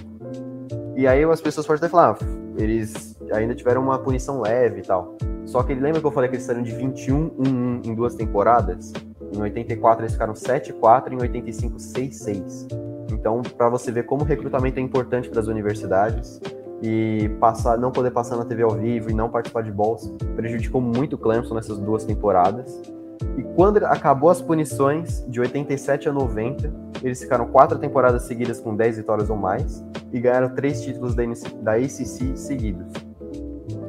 [0.95, 2.25] E aí as pessoas podem até falar, ah,
[2.57, 5.15] eles ainda tiveram uma punição leve e tal.
[5.45, 8.91] Só que lembra que eu falei que eles saíram de 21 1 em duas temporadas?
[9.33, 12.67] Em 84 eles ficaram 7-4, em 85 6-6.
[13.11, 16.41] Então, para você ver como o recrutamento é importante para as universidades
[16.81, 20.79] e passar, não poder passar na TV ao vivo e não participar de bolsa prejudicou
[20.79, 22.81] muito o Clemson nessas duas temporadas.
[23.37, 26.71] E quando acabou as punições, de 87 a 90,
[27.03, 31.23] eles ficaram quatro temporadas seguidas com 10 vitórias ou mais e ganharam três títulos da,
[31.61, 32.91] da ACC seguidos.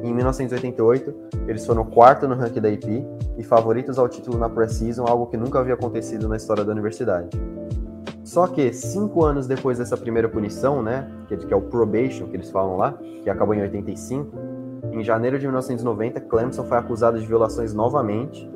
[0.03, 1.13] Em 1988,
[1.47, 2.85] eles foram quarto no ranking da AP
[3.37, 7.29] e favoritos ao título na Preseason, algo que nunca havia acontecido na história da universidade.
[8.23, 12.27] Só que cinco anos depois dessa primeira punição, né, que é, que é o probation
[12.27, 12.93] que eles falam lá,
[13.23, 14.37] que acabou em 85,
[14.91, 18.49] em janeiro de 1990, Clemson foi acusado de violações novamente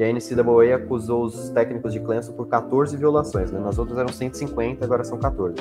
[0.00, 3.60] e a NCAA acusou os técnicos de Clemson por 14 violações, né?
[3.60, 5.56] Nas outras eram 150, agora são 14.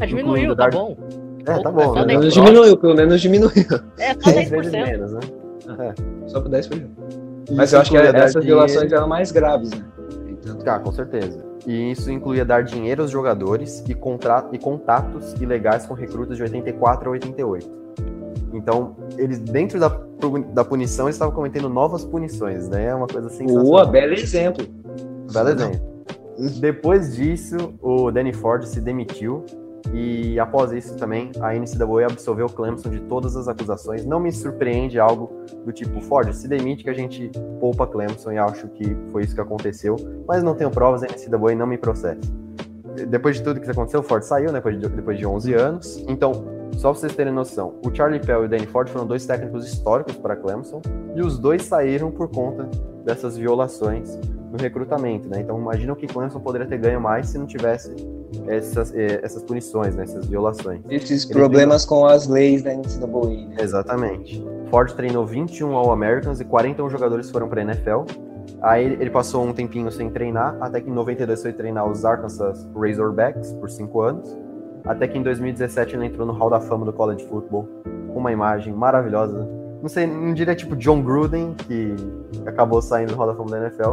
[0.00, 0.94] Ah, diminuiu, tá dar- bom.
[1.46, 2.14] É, tá bom, Pelo né?
[2.14, 2.18] 10%.
[2.18, 3.52] menos diminuiu, pelo menos diminuiu.
[3.98, 4.84] É, só 10 vezes 10%.
[4.86, 5.20] menos, né?
[6.26, 6.86] Só por 10%.
[7.52, 9.84] Mas Isso eu acho que essas dinheiro- violações eram mais graves, né?
[10.28, 11.42] Então, Ah, com certeza.
[11.66, 14.46] E isso incluía dar dinheiro aos jogadores e, contra...
[14.52, 17.83] e contatos ilegais com recrutas de 84 a 88.
[18.54, 19.88] Então, eles, dentro da,
[20.52, 22.86] da punição, eles estavam cometendo novas punições, né?
[22.86, 23.64] É uma coisa sensacional.
[23.64, 24.64] boa, belo exemplo.
[25.32, 25.80] Belo exemplo.
[26.60, 29.44] Depois disso, o Danny Ford se demitiu
[29.92, 34.04] e após isso também a NCAA absolveu Clemson de todas as acusações.
[34.04, 35.30] Não me surpreende algo
[35.64, 39.34] do tipo Ford, se demite que a gente poupa Clemson e acho que foi isso
[39.34, 42.20] que aconteceu, mas não tenho provas, a NCAA não me processa.
[43.08, 46.04] Depois de tudo que aconteceu, o Ford saiu, né, depois de, depois de 11 anos.
[46.08, 46.44] Então,
[46.76, 49.66] só pra vocês terem noção, o Charlie Pell e o Danny Ford foram dois técnicos
[49.66, 50.80] históricos para Clemson
[51.14, 52.68] e os dois saíram por conta
[53.04, 54.18] dessas violações
[54.50, 55.40] no recrutamento, né?
[55.40, 57.94] Então imagina o que Clemson poderia ter ganho mais se não tivesse
[58.46, 60.04] essas, eh, essas punições, né?
[60.04, 60.80] essas violações.
[60.88, 63.56] Esses problemas com as leis da NCAA, né?
[63.58, 64.44] Exatamente.
[64.70, 68.02] Ford treinou 21 All-Americans e 41 jogadores foram para NFL.
[68.60, 72.66] Aí ele passou um tempinho sem treinar, até que em 92 foi treinar os Arkansas
[72.74, 74.38] Razorbacks por 5 anos.
[74.84, 77.68] Até que em 2017 ele entrou no Hall da Fama do College Football,
[78.12, 79.48] com uma imagem maravilhosa.
[79.80, 81.94] Não sei, não diria tipo John Gruden, que
[82.46, 83.92] acabou saindo do Hall da Fama da NFL.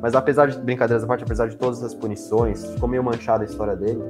[0.00, 3.46] Mas apesar de brincadeiras à parte, apesar de todas as punições, ficou meio manchada a
[3.46, 4.00] história dele.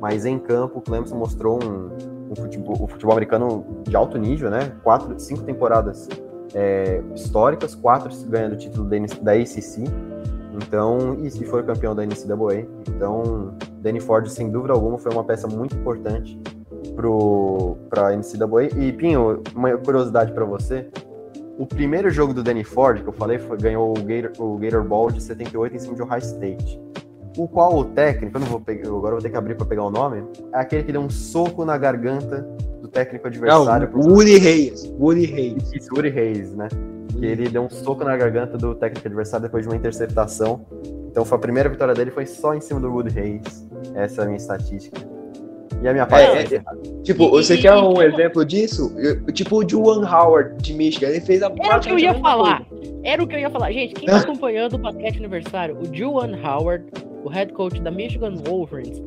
[0.00, 1.88] Mas em campo, o Clemson mostrou um,
[2.30, 4.72] um futebol, futebol americano de alto nível, né?
[4.82, 6.08] Quatro, cinco temporadas
[6.54, 9.84] é, históricas, quatro ganhando o título da, da ACC.
[10.56, 12.66] Então, e, e foi campeão da NCAA.
[12.88, 16.38] Então, Danny Ford, sem dúvida alguma, foi uma peça muito importante
[17.90, 18.78] para a NCAA.
[18.78, 20.88] E, Pinho, uma curiosidade para você.
[21.58, 24.84] O primeiro jogo do Danny Ford, que eu falei, foi, ganhou o Gator, o Gator
[24.84, 26.80] Ball de 78 em cima de Ohio State.
[27.38, 29.66] O qual o técnico, eu não vou pegar, agora eu vou ter que abrir para
[29.66, 32.46] pegar o nome, é aquele que deu um soco na garganta
[32.80, 33.90] do técnico adversário.
[33.92, 34.90] Não, Woody Reis.
[34.98, 35.72] Woody Reis.
[35.72, 36.68] Isso, Uri Reis, né?
[37.18, 40.64] Que ele deu um soco na garganta do técnico adversário depois de uma interceptação.
[41.10, 43.66] Então foi a primeira vitória dele foi só em cima do Woody Reis.
[43.94, 45.00] Essa é a minha estatística.
[45.82, 46.78] E a minha parte É, é, é, encerrada.
[47.02, 48.92] Tipo, você e- quer e- um e- exemplo disso?
[48.98, 51.08] Eu- Tipo o Juwan Howard de Michigan.
[51.08, 52.64] Ele fez a Era o que eu ia falar.
[52.66, 52.92] coisa.
[53.04, 53.72] Era o que eu ia falar.
[53.72, 56.86] Gente, quem tá acompanhando o basquete universitário, o Juwan Howard,
[57.24, 59.02] o head coach da Michigan Wolverines,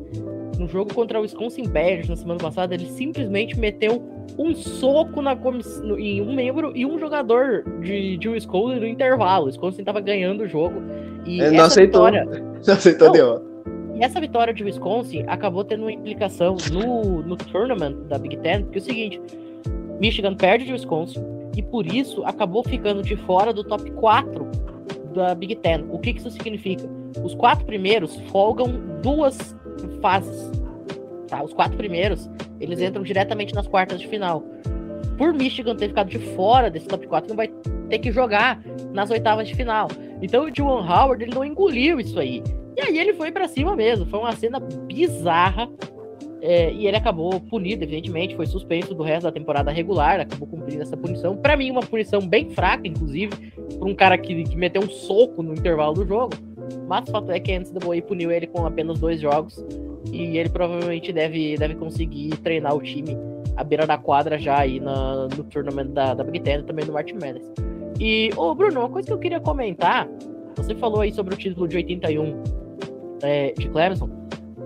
[0.60, 4.02] no jogo contra o Wisconsin Badgers na semana passada, ele simplesmente meteu
[4.38, 9.44] um soco na no- em um membro e um jogador de, de Wisconsin no intervalo.
[9.44, 10.82] O Wisconsin tava ganhando o jogo.
[11.26, 12.04] E Ele não essa aceitou.
[12.04, 12.24] vitória,
[12.66, 13.12] Não aceitou, Não.
[13.12, 13.50] deu.
[13.96, 18.62] E essa vitória de Wisconsin acabou tendo uma implicação no, no tournament da Big Ten,
[18.64, 19.20] porque é o seguinte,
[20.00, 21.20] Michigan perde de Wisconsin
[21.56, 24.46] e por isso acabou ficando de fora do top 4
[25.14, 25.84] da Big Ten.
[25.90, 26.84] O que, que isso significa?
[27.22, 29.54] Os quatro primeiros folgam duas
[30.00, 30.50] fases.
[31.28, 31.42] Tá?
[31.42, 32.28] Os quatro primeiros,
[32.60, 34.42] eles entram diretamente nas quartas de final.
[35.16, 37.48] Por Michigan ter ficado de fora desse top 4, não vai
[37.88, 38.60] ter que jogar
[38.92, 39.88] nas oitavas de final.
[40.22, 42.42] Então o Juwan Howard ele não engoliu isso aí.
[42.76, 44.06] E aí ele foi pra cima mesmo.
[44.06, 45.68] Foi uma cena bizarra.
[46.42, 50.82] é, e ele acabou punido, evidentemente, foi suspenso do resto da temporada regular, acabou cumprindo
[50.82, 51.36] essa punição.
[51.36, 55.42] Pra mim, uma punição bem fraca, inclusive, por um cara que, que meteu um soco
[55.42, 56.34] no intervalo do jogo.
[56.88, 59.64] Mas o fato é que a NCAA puniu ele com apenas dois jogos.
[60.12, 63.16] E ele provavelmente deve, deve conseguir treinar o time
[63.56, 66.84] à beira da quadra já aí na, no tournament da, da Big Ten e também
[66.84, 67.52] no March Madness.
[67.98, 70.08] E, ô Bruno, uma coisa que eu queria comentar,
[70.56, 72.42] você falou aí sobre o título de 81
[73.22, 74.08] é, de Clemson.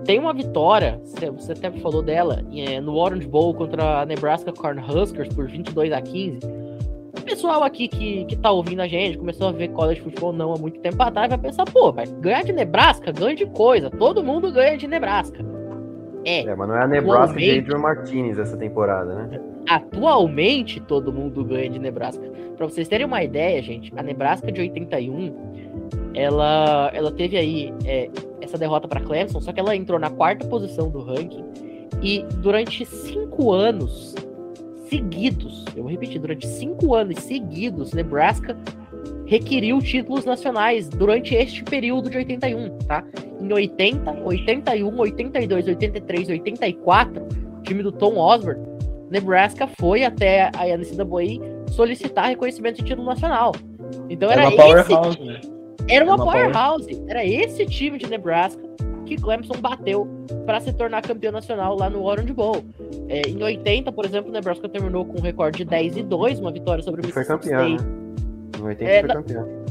[0.05, 5.27] tem uma vitória, você até falou dela, é, no Orange Bowl contra a Nebraska Cornhuskers
[5.33, 6.39] por 22 a 15.
[7.25, 10.57] Pessoal aqui que, que tá ouvindo a gente, começou a ver college futebol não há
[10.57, 14.51] muito tempo atrás, vai pensar, pô, vai ganhar de Nebraska, ganha de coisa, todo mundo
[14.51, 15.43] ganha de Nebraska.
[16.23, 19.39] É, é mas não é a Nebraska de Adrian Martinez essa temporada, né?
[19.67, 22.23] Atualmente, todo mundo ganha de Nebraska.
[22.55, 28.09] Pra vocês terem uma ideia, gente, a Nebraska de 81, ela, ela teve aí é,
[28.39, 31.43] essa derrota para Clemson, só que ela entrou na quarta posição do ranking
[32.01, 34.15] e durante cinco anos
[34.95, 38.57] seguidos, eu vou repetir, durante cinco anos seguidos, Nebraska
[39.25, 43.03] requeriu títulos nacionais durante este período de 81, tá?
[43.41, 48.63] Em 80, 81, 82, 83, 84, o time do Tom Osborne,
[49.09, 53.51] Nebraska foi até a NCAA solicitar reconhecimento de título nacional.
[54.09, 55.41] Então era, era esse, né?
[55.87, 56.87] Era uma, uma powerhouse.
[56.87, 57.09] Power.
[57.09, 58.61] Era esse time de Nebraska
[59.05, 60.07] que Clemson bateu
[60.45, 62.63] para se tornar campeão nacional lá no Orange Bowl.
[63.07, 66.51] É, em 80, por exemplo, Nebraska terminou com um recorde de 10 e 2, uma
[66.51, 67.83] vitória sobre o Mississippi foi campeão, State.
[67.83, 68.59] Né?
[68.59, 69.13] Em 80 é, foi na...
[69.13, 69.65] campeão.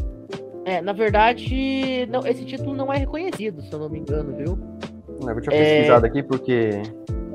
[0.65, 4.59] É, na verdade, não, esse título não é reconhecido, se eu não me engano, viu?
[5.21, 5.77] Eu tinha é...
[5.77, 6.83] pesquisado aqui porque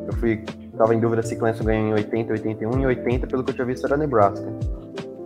[0.07, 0.43] eu fui
[0.79, 3.67] tava em dúvida se Clemson ganhou em 80, 81 e 80, pelo que eu tinha
[3.67, 4.47] visto era Nebraska.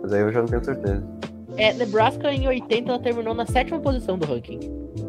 [0.02, 1.02] Mas aí eu já não tenho certeza.
[1.56, 4.58] É, Nebraska em 80 ela terminou na sétima posição do ranking.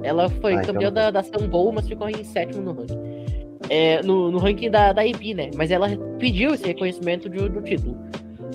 [0.03, 1.11] Ela foi ah, campeã então...
[1.11, 2.99] da, da Bowl, mas ficou em sétimo no ranking.
[3.69, 5.49] É, no, no, ranking da, da AP, né?
[5.55, 7.97] Mas ela pediu esse reconhecimento de, do título.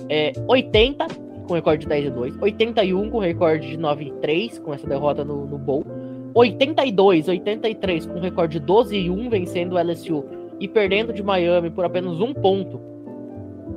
[0.09, 1.05] É, 80,
[1.47, 2.41] com recorde de 10 e 2.
[2.41, 5.85] 81, com recorde de 9 e 3, com essa derrota no, no Bowl.
[6.33, 10.23] 82, 83, com recorde de 12 e 1, vencendo o LSU
[10.59, 12.79] e perdendo de Miami por apenas um ponto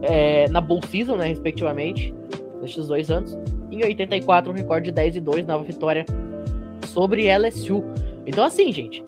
[0.03, 2.15] é, na Bowl Season, né, respectivamente,
[2.61, 3.37] nesses dois anos
[3.71, 6.05] em 84, um recorde de 10 e 2, nova vitória
[6.85, 7.85] sobre LSU.
[8.27, 9.03] Então, assim, gente,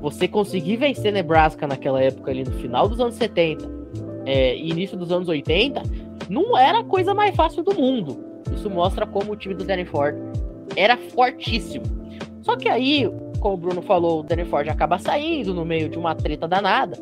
[0.00, 3.82] você conseguir vencer Nebraska naquela época ali no final dos anos 70
[4.24, 5.82] é, início dos anos 80,
[6.28, 8.24] não era a coisa mais fácil do mundo.
[8.54, 10.16] Isso mostra como o time do Danny Ford
[10.76, 11.84] era fortíssimo.
[12.40, 15.98] Só que aí, como o Bruno falou, o Danny Ford acaba saindo no meio de
[15.98, 16.96] uma treta danada.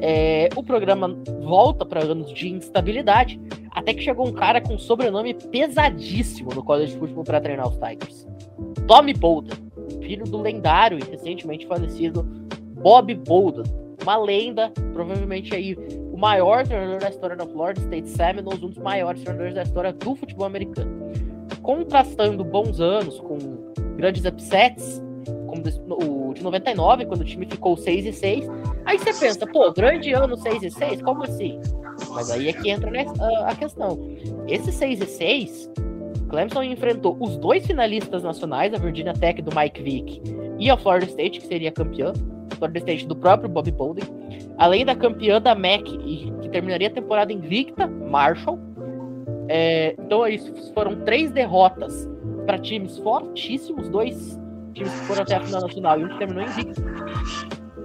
[0.00, 3.40] É, o programa volta para anos de instabilidade,
[3.72, 7.68] até que chegou um cara com um sobrenome pesadíssimo no college de futebol para treinar
[7.68, 8.26] os Tigers.
[8.88, 9.58] Tommy Bolden,
[10.00, 12.22] filho do lendário e recentemente falecido
[12.82, 13.64] Bob Bolden,
[14.02, 15.76] uma lenda, provavelmente aí
[16.10, 19.92] o maior treinador da história da Florida State Seminoles, um dos maiores treinadores da história
[19.92, 20.90] do futebol americano.
[21.62, 23.36] Contrastando bons anos com
[23.96, 25.02] grandes upsets,
[25.46, 25.62] como
[26.02, 28.48] o de 99, quando o time ficou 6 e 6.
[28.86, 31.60] Aí você pensa, pô, grande ano 6 e 6, como assim?
[32.10, 32.90] Mas aí é que entra
[33.44, 33.98] a questão.
[34.46, 35.70] Esse 6 e 6,
[36.28, 40.22] Clemson enfrentou os dois finalistas nacionais, a Virginia Tech do Mike Vick
[40.58, 42.12] e a Florida State, que seria campeã.
[42.58, 44.04] Florida State do próprio Bob Bowden.
[44.56, 45.96] Além da campeã da MEC,
[46.42, 48.58] que terminaria a temporada invicta, Marshall.
[49.48, 52.08] É, então é isso, foram três derrotas
[52.44, 54.38] para times fortíssimos, dois
[54.74, 56.82] times que foram até a final nacional e um que terminou invicto.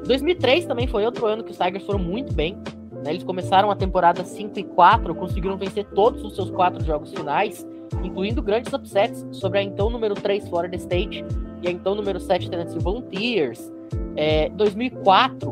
[0.06, 2.58] 2003 também foi outro ano que os Tigers foram muito bem.
[3.04, 3.12] Né?
[3.12, 7.66] Eles começaram a temporada 5 e 4, conseguiram vencer todos os seus quatro jogos finais,
[8.04, 11.24] incluindo grandes upsets sobre a então número 3 Florida State
[11.62, 13.72] e a então número 7 Tennessee Volunteers.
[14.16, 15.52] É, 2004,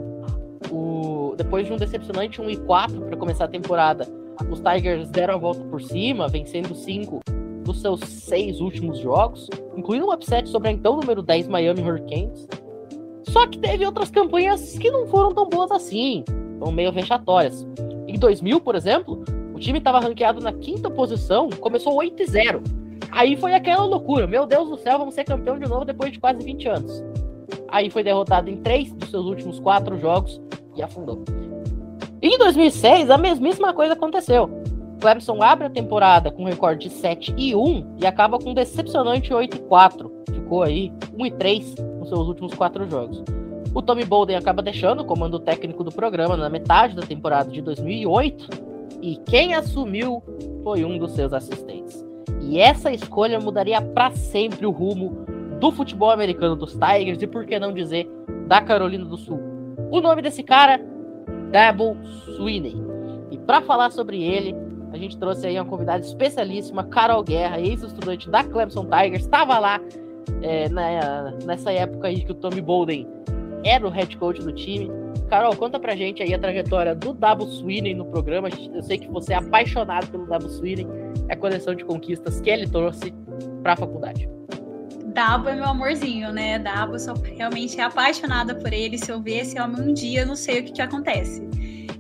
[0.72, 4.08] o, depois de um decepcionante 1 e 4 para começar a temporada,
[4.50, 7.20] os Tigers deram a volta por cima, vencendo cinco
[7.64, 12.48] dos seus seis últimos jogos, incluindo um upset sobre a então número 10 Miami Hurricanes.
[13.24, 16.24] Só que teve outras campanhas que não foram tão boas assim,
[16.60, 17.66] foram meio vexatórias.
[18.08, 19.24] Em 2000, por exemplo,
[19.62, 22.64] time estava ranqueado na quinta posição, começou 8 e 0.
[23.12, 26.20] Aí foi aquela loucura, meu Deus do céu, vamos ser campeão de novo depois de
[26.20, 27.04] quase 20 anos.
[27.68, 30.42] Aí foi derrotado em três dos seus últimos quatro jogos
[30.76, 31.24] e afundou.
[32.22, 34.50] Em 2006, a mesmíssima coisa aconteceu.
[35.00, 38.54] Clemson abre a temporada com um recorde de 7 e 1 e acaba com um
[38.54, 40.12] decepcionante 8 e 4.
[40.32, 43.24] Ficou aí 1 e 3 nos seus últimos quatro jogos.
[43.74, 47.62] O Tommy Bolden acaba deixando o comando técnico do programa na metade da temporada de
[47.62, 48.71] 2008
[49.02, 50.24] e quem assumiu
[50.64, 52.06] foi um dos seus assistentes.
[52.42, 55.26] E essa escolha mudaria para sempre o rumo
[55.60, 58.10] do futebol americano dos Tigers e por que não dizer
[58.48, 59.40] da Carolina do Sul.
[59.92, 60.80] O nome desse cara,
[61.52, 61.96] Dabo
[62.36, 62.76] Sweeney.
[63.30, 64.56] E para falar sobre ele,
[64.92, 69.80] a gente trouxe aí uma convidada especialíssima, Carol Guerra, ex-estudante da Clemson Tigers, estava lá
[70.42, 73.08] é, na, nessa época aí que o Tommy Bolden
[73.64, 74.90] era o head coach do time.
[75.32, 78.50] Carol, conta pra gente aí a trajetória do Dabo Sweeney no programa.
[78.76, 80.86] Eu sei que você é apaixonado pelo Dabo Sweeney,
[81.30, 83.14] é a coleção de conquistas que ele trouxe
[83.64, 84.30] para a faculdade.
[85.06, 86.60] Dabo é meu amorzinho, né?
[86.60, 88.98] Dabo, eu sou realmente apaixonada por ele.
[88.98, 91.42] Se eu ver esse homem um dia, eu não sei o que, que acontece.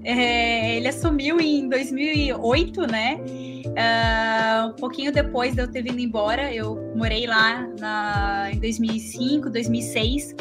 [0.03, 3.17] É, ele assumiu em 2008, né?
[3.65, 9.49] Uh, um pouquinho depois de eu ter vindo embora, eu morei lá na, em 2005,
[9.49, 10.35] 2006.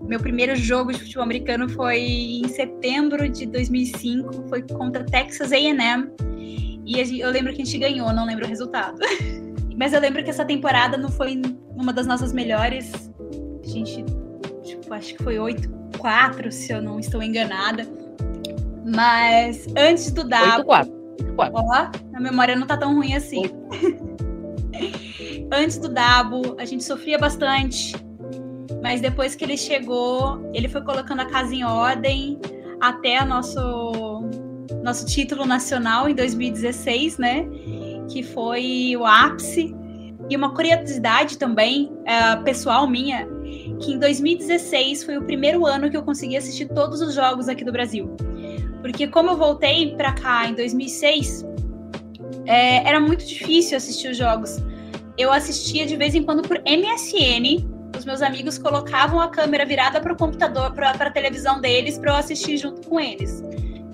[0.00, 6.10] Meu primeiro jogo de futebol americano foi em setembro de 2005, foi contra Texas A&M.
[6.84, 8.98] E eu lembro que a gente ganhou, não lembro o resultado.
[9.76, 11.40] Mas eu lembro que essa temporada não foi
[11.74, 13.10] uma das nossas melhores.
[13.62, 14.04] A gente,
[14.62, 17.86] tipo, acho que foi 8-4, se eu não estou enganada.
[18.86, 20.70] Mas antes do Dabo.
[20.70, 20.96] 8-4.
[21.38, 23.42] Ó, a memória não tá tão ruim assim.
[25.52, 27.94] antes do Dabo, a gente sofria bastante.
[28.82, 32.38] Mas depois que ele chegou, ele foi colocando a casa em ordem
[32.80, 34.24] até nosso,
[34.82, 37.46] nosso título nacional em 2016, né?
[38.08, 39.74] que foi o ápice.
[40.28, 43.28] E uma curiosidade também, uh, pessoal minha,
[43.80, 47.64] que em 2016 foi o primeiro ano que eu consegui assistir todos os jogos aqui
[47.64, 48.16] do Brasil.
[48.80, 51.44] Porque como eu voltei para cá em 2006,
[52.44, 54.56] é, era muito difícil assistir os jogos.
[55.16, 57.75] Eu assistia de vez em quando por MSN.
[57.96, 62.12] Os meus amigos colocavam a câmera virada para o computador, para a televisão deles, para
[62.12, 63.42] eu assistir junto com eles.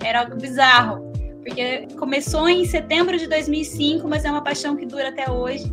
[0.03, 5.09] Era algo bizarro porque começou em setembro de 2005, mas é uma paixão que dura
[5.09, 5.65] até hoje.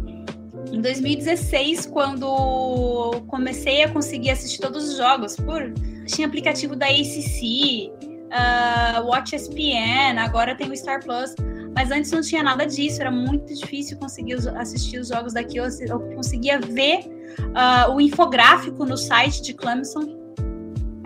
[0.70, 5.72] Em 2016, quando comecei a conseguir assistir todos os jogos, por
[6.06, 7.90] tinha aplicativo da ACC,
[8.30, 11.34] uh, Watch ESPN, agora tem o Star Plus,
[11.74, 15.58] mas antes não tinha nada disso, era muito difícil conseguir assistir os jogos daqui.
[15.58, 17.04] Eu, eu conseguia ver
[17.38, 20.18] uh, o infográfico no site de Clemson.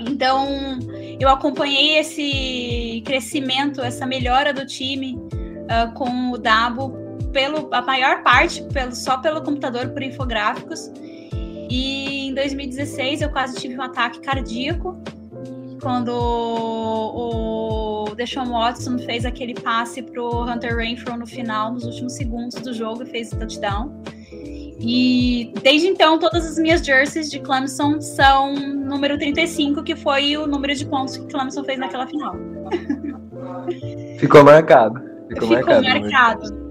[0.00, 0.78] Então,
[1.18, 6.92] eu acompanhei esse crescimento, essa melhora do time uh, com o Dabo,
[7.32, 10.90] pelo, a maior parte pelo, só pelo computador, por infográficos.
[11.70, 14.96] E em 2016 eu quase tive um ataque cardíaco
[15.82, 21.84] quando o, o Deshaun Watson fez aquele passe para o Hunter Renfro no final, nos
[21.84, 24.02] últimos segundos do jogo, e fez o touchdown.
[24.78, 30.46] E desde então, todas as minhas jerseys de Clemson são número 35, que foi o
[30.46, 32.34] número de pontos que Clemson fez naquela final.
[34.18, 35.00] Ficou marcado.
[35.28, 36.00] Ficou, Ficou marcado.
[36.00, 36.64] marcado.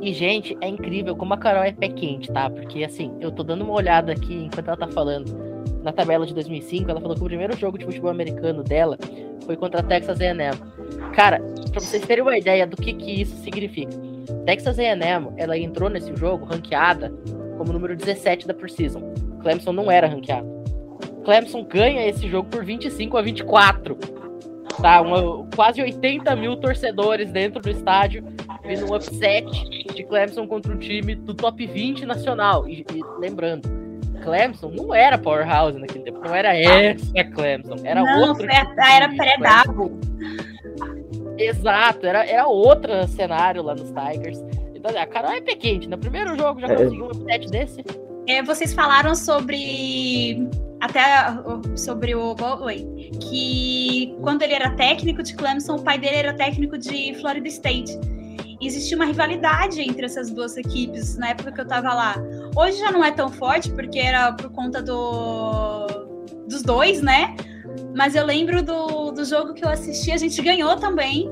[0.00, 2.48] E, gente, é incrível como a Carol é pé quente, tá?
[2.48, 5.30] Porque, assim, eu tô dando uma olhada aqui enquanto ela tá falando.
[5.82, 8.98] Na tabela de 2005, ela falou que o primeiro jogo de futebol americano dela
[9.44, 10.56] foi contra a Texas A&M.
[11.14, 11.40] Cara,
[11.70, 13.90] pra vocês terem uma ideia do que que isso significa.
[14.44, 17.12] Texas A&M, ela entrou nesse jogo ranqueada
[17.56, 19.02] como número 17 da Precision.
[19.42, 20.48] Clemson não era ranqueado.
[21.24, 23.98] Clemson ganha esse jogo por 25 a 24.
[24.80, 28.24] Tá, uma, quase 80 mil torcedores dentro do estádio,
[28.62, 29.46] vendo um upset
[29.94, 32.66] de Clemson contra um time do top 20 nacional.
[32.66, 33.68] E, e lembrando,
[34.22, 38.46] Clemson não era powerhouse naquele tempo, não era essa Clemson, era não, outro.
[38.46, 40.00] Foi, era pré-Dabo.
[41.40, 44.38] Exato, era, era outro cenário lá nos Tigers.
[44.74, 45.88] Então, a Carol é pé quente.
[45.88, 46.76] No primeiro jogo já é.
[46.76, 47.84] conseguiu um upset desse.
[48.26, 50.48] É, vocês falaram sobre.
[50.80, 51.02] Até
[51.76, 52.86] sobre o Goldway,
[53.20, 57.98] que quando ele era técnico de Clemson, o pai dele era técnico de Florida State.
[58.58, 62.14] E existia uma rivalidade entre essas duas equipes na época que eu tava lá.
[62.56, 65.86] Hoje já não é tão forte, porque era por conta do,
[66.48, 67.36] dos dois, né?
[67.96, 71.28] Mas eu lembro do, do jogo que eu assisti, a gente ganhou também.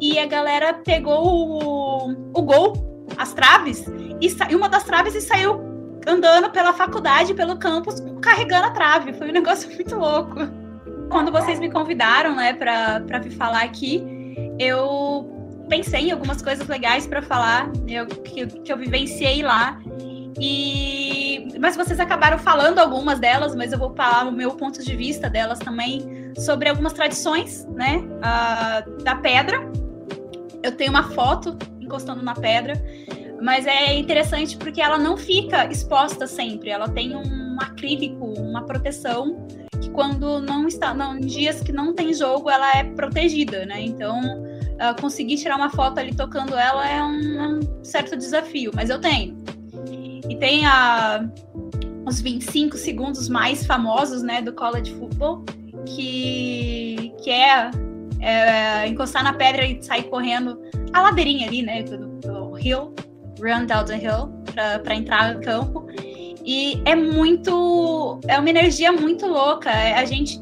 [0.00, 3.84] E a galera pegou o, o gol, as traves,
[4.20, 5.60] e uma das traves e saiu
[6.06, 9.12] andando pela faculdade, pelo campus, carregando a trave.
[9.12, 10.40] Foi um negócio muito louco.
[11.10, 14.02] Quando vocês me convidaram, né, para vir falar aqui,
[14.58, 15.30] eu
[15.68, 19.78] pensei em algumas coisas legais para falar, eu, que, que eu vivenciei lá.
[20.40, 21.22] E
[21.62, 25.30] mas vocês acabaram falando algumas delas, mas eu vou falar o meu ponto de vista
[25.30, 29.58] delas também sobre algumas tradições, né, uh, da pedra.
[30.62, 32.74] Eu tenho uma foto encostando na pedra,
[33.40, 36.70] mas é interessante porque ela não fica exposta sempre.
[36.70, 39.46] Ela tem um acrílico, uma proteção
[39.80, 43.82] que quando não está, não, em dias que não tem jogo, ela é protegida, né?
[43.82, 48.90] Então, uh, conseguir tirar uma foto ali tocando ela é um, um certo desafio, mas
[48.90, 49.36] eu tenho.
[50.32, 51.28] E tem a,
[52.06, 55.44] os 25 segundos mais famosos né, do college football,
[55.84, 57.70] que, que é,
[58.18, 60.58] é encostar na pedra e sair correndo
[60.94, 61.82] a ladeirinha ali, né?
[61.82, 62.94] Do, do hill,
[63.38, 64.32] run down the hill,
[64.82, 65.86] para entrar no campo.
[66.42, 68.18] E é muito.
[68.26, 69.68] É uma energia muito louca.
[69.68, 70.40] É, a gente.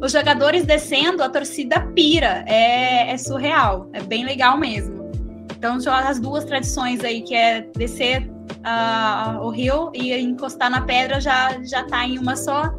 [0.00, 2.44] Os jogadores descendo, a torcida pira.
[2.46, 3.90] É, é surreal.
[3.92, 5.10] É bem legal mesmo.
[5.56, 8.30] Então, as duas tradições aí, que é descer
[8.64, 12.72] uh, o rio e encostar na pedra já já tá em uma só.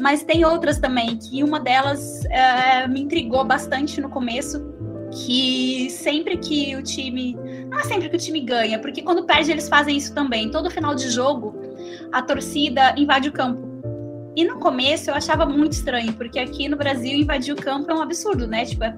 [0.00, 4.60] Mas tem outras também, que uma delas uh, me intrigou bastante no começo,
[5.12, 7.36] que sempre que o time.
[7.70, 10.50] Não é sempre que o time ganha, porque quando perde eles fazem isso também.
[10.50, 11.54] Todo final de jogo,
[12.10, 13.70] a torcida invade o campo.
[14.34, 17.94] E no começo eu achava muito estranho, porque aqui no Brasil invadir o campo é
[17.94, 18.64] um absurdo, né?
[18.64, 18.96] Tipo, é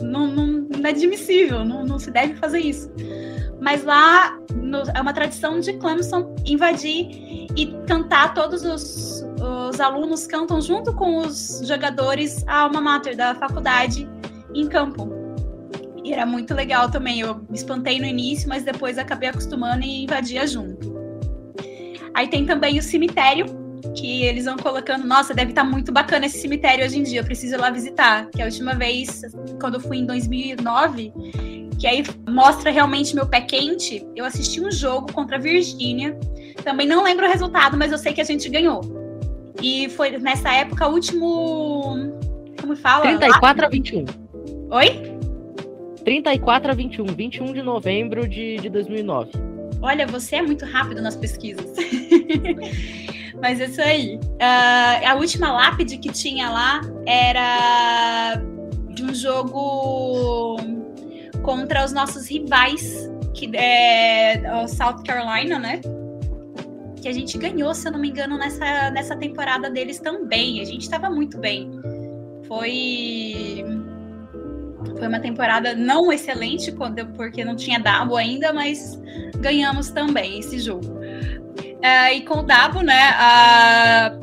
[0.00, 2.90] não, não, inadmissível, não, não se deve fazer isso.
[3.60, 7.08] Mas lá no, é uma tradição de Clemson invadir
[7.56, 9.24] e cantar, todos os,
[9.70, 14.08] os alunos cantam junto com os jogadores a alma mater da faculdade
[14.54, 15.08] em campo.
[16.04, 17.20] E era muito legal também.
[17.20, 20.96] Eu me espantei no início, mas depois acabei acostumando e invadia junto.
[22.14, 23.46] Aí tem também o cemitério,
[23.94, 25.06] que eles vão colocando.
[25.06, 27.20] Nossa, deve estar tá muito bacana esse cemitério hoje em dia.
[27.20, 28.28] Eu preciso ir lá visitar.
[28.30, 29.22] Que a última vez,
[29.60, 31.12] quando eu fui em 2009,
[31.78, 34.06] que aí mostra realmente meu pé quente.
[34.16, 36.18] Eu assisti um jogo contra a Virgínia.
[36.64, 38.80] Também não lembro o resultado, mas eu sei que a gente ganhou.
[39.62, 42.18] E foi nessa época o último.
[42.60, 43.02] Como fala?
[43.02, 44.04] 34 a 21.
[44.70, 45.18] Oi?
[46.04, 47.06] 34 a 21.
[47.06, 49.30] 21 de novembro de, de 2009.
[49.80, 51.64] Olha, você é muito rápido nas pesquisas.
[53.40, 54.16] Mas isso aí.
[54.16, 58.40] Uh, a última lápide que tinha lá era
[58.94, 60.56] de um jogo
[61.42, 65.80] contra os nossos rivais, que é o South Carolina, né?
[67.00, 70.60] Que a gente ganhou, se eu não me engano, nessa, nessa temporada deles também.
[70.60, 71.70] A gente estava muito bem.
[72.48, 73.64] Foi
[74.98, 76.72] foi uma temporada não excelente,
[77.16, 79.00] porque não tinha Dabo ainda, mas
[79.38, 80.98] ganhamos também esse jogo.
[81.78, 84.18] Uh, e com o Dabo, né, a,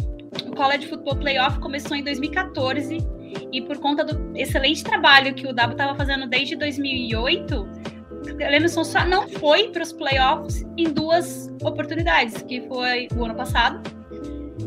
[0.46, 2.98] o College Football Playoff começou em 2014
[3.52, 8.84] e por conta do excelente trabalho que o Dabo estava fazendo desde 2008, o Emerson
[8.84, 13.82] só não foi para os playoffs em duas oportunidades, que foi o ano passado,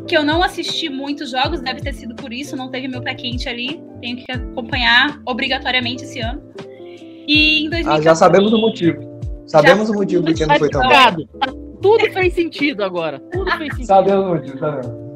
[0.06, 3.14] que eu não assisti muitos jogos, deve ter sido por isso, não teve meu pé
[3.14, 6.42] quente ali, tenho que acompanhar obrigatoriamente esse ano.
[7.26, 8.98] E em 2014, ah, já sabemos o motivo.
[9.46, 11.67] Sabemos já, o motivo porque não foi tão bom.
[11.80, 13.20] Tudo fez sentido agora.
[13.32, 13.86] Tudo fez sentido.
[13.86, 15.08] Sabemos o motivo, sabemos.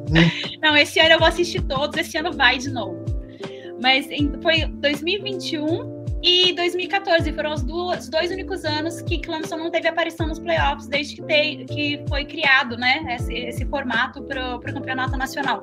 [0.61, 3.03] Não, esse ano eu vou assistir todos, esse ano vai de novo.
[3.81, 4.07] Mas
[4.41, 9.89] foi 2021 e 2014 foram os, dois, os dois únicos anos que Clemson não teve
[9.89, 14.61] aparição nos playoffs desde que, te, que foi criado né, esse, esse formato para o
[14.61, 15.61] campeonato nacional.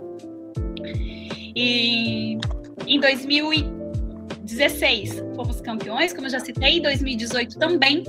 [1.57, 2.37] E
[2.87, 8.05] em 2016 fomos campeões, como eu já citei, em 2018 também.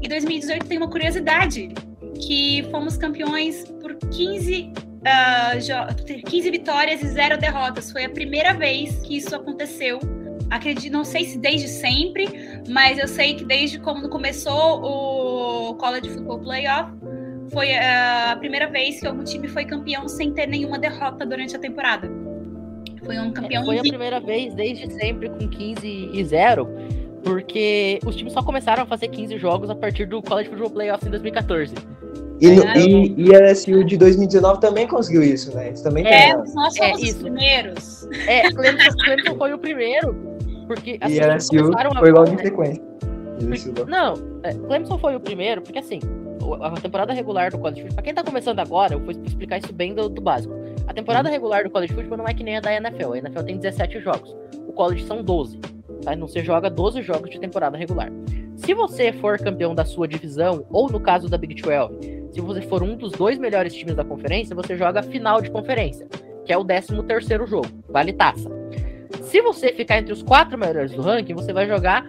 [0.00, 1.70] E 2018 tem uma curiosidade
[2.16, 7.92] que fomos campeões por 15, uh, 15 vitórias e zero derrotas.
[7.92, 9.98] Foi a primeira vez que isso aconteceu.
[10.50, 12.28] Acredito, não sei se desde sempre,
[12.68, 16.92] mas eu sei que desde quando começou o College Football Playoff,
[17.52, 21.58] foi a primeira vez que algum time foi campeão sem ter nenhuma derrota durante a
[21.58, 22.08] temporada.
[23.04, 23.64] Foi um campeão.
[23.64, 26.68] Foi a primeira vez desde sempre com 15 e 0,
[27.22, 31.06] porque os times só começaram a fazer 15 jogos a partir do College Football Playoff
[31.06, 31.74] em 2014.
[32.40, 35.68] E, é, e, e a LSU de 2019 também conseguiu isso, né?
[35.68, 38.08] Eles também é, nós somos é, os primeiros.
[38.26, 40.14] É, Clemson, Clemson foi o primeiro,
[40.66, 42.82] porque assim, e a LSU foi logo em sequência.
[43.88, 46.00] Não, é, Clemson foi o primeiro, porque assim,
[46.60, 49.72] a temporada regular do College Football, pra quem tá começando agora, eu vou explicar isso
[49.72, 50.54] bem do, do básico.
[50.86, 51.34] A temporada uhum.
[51.34, 53.14] regular do College Football não é que nem a da NFL.
[53.14, 54.36] A NFL tem 17 jogos.
[54.66, 55.58] O College são 12.
[56.02, 56.14] Tá?
[56.14, 58.10] Então você joga 12 jogos de temporada regular.
[58.56, 62.60] Se você for campeão da sua divisão, ou no caso da Big 12, se você
[62.60, 66.06] for um dos dois melhores times da conferência, você joga a final de conferência,
[66.44, 68.50] que é o 13 terceiro jogo, vale taça.
[69.22, 72.06] Se você ficar entre os quatro melhores do ranking, você vai jogar.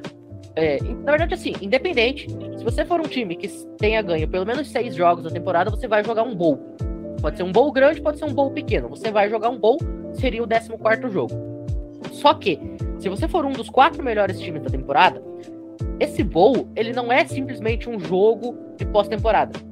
[0.54, 2.28] É, na verdade, assim, independente.
[2.58, 3.48] Se você for um time que
[3.78, 6.60] tenha ganho pelo menos seis jogos na temporada, você vai jogar um bowl.
[7.22, 8.90] Pode ser um bowl grande, pode ser um bowl pequeno.
[8.90, 9.78] Você vai jogar um bowl,
[10.12, 11.34] seria o 14 quarto jogo.
[12.12, 12.60] Só que,
[13.00, 15.24] se você for um dos quatro melhores times da temporada,
[16.02, 19.68] esse bowl, ele não é simplesmente um jogo de pós-temporada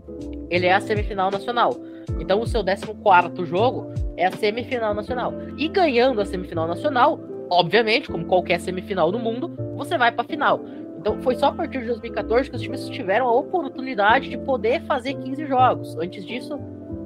[0.49, 1.75] ele é a semifinal nacional.
[2.19, 5.33] Então o seu 14 jogo é a semifinal nacional.
[5.57, 7.19] E ganhando a semifinal nacional,
[7.49, 10.61] obviamente, como qualquer semifinal do mundo, você vai para a final.
[10.97, 14.81] Então foi só a partir de 2014 que os times tiveram a oportunidade de poder
[14.83, 15.95] fazer 15 jogos.
[15.97, 16.59] Antes disso,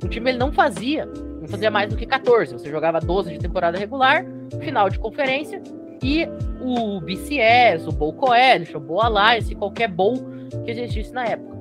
[0.04, 2.54] o time ele não fazia, não fazia mais do que 14.
[2.54, 4.26] Você jogava 12 de temporada regular,
[4.62, 5.62] final de conferência
[6.02, 6.26] e
[6.62, 10.16] o BCS, o Bowl Coalition, o Bowl Alliance, qualquer bowl
[10.64, 11.59] que existisse na época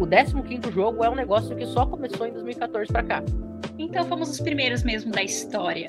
[0.00, 3.22] o 15 jogo é um negócio que só começou em 2014 para cá.
[3.78, 5.86] Então fomos os primeiros mesmo da história.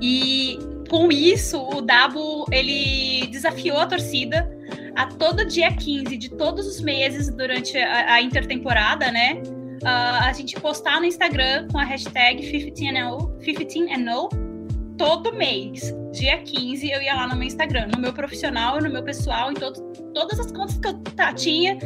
[0.00, 0.58] E
[0.88, 4.48] com isso, o Dabo ele desafiou a torcida
[4.94, 9.42] a todo dia 15 de todos os meses durante a, a intertemporada, né?
[9.84, 14.28] uh, a gente postar no Instagram com a hashtag 15and 15 and no
[14.96, 19.02] todo mês, dia 15, eu ia lá no meu Instagram, no meu profissional, no meu
[19.02, 19.80] pessoal, em todo,
[20.14, 21.76] todas as contas que eu tinha,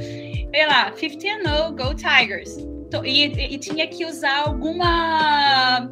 [0.54, 2.56] ia lá, 15 and no, go Tigers.
[3.04, 5.90] E, e, tinha que usar alguma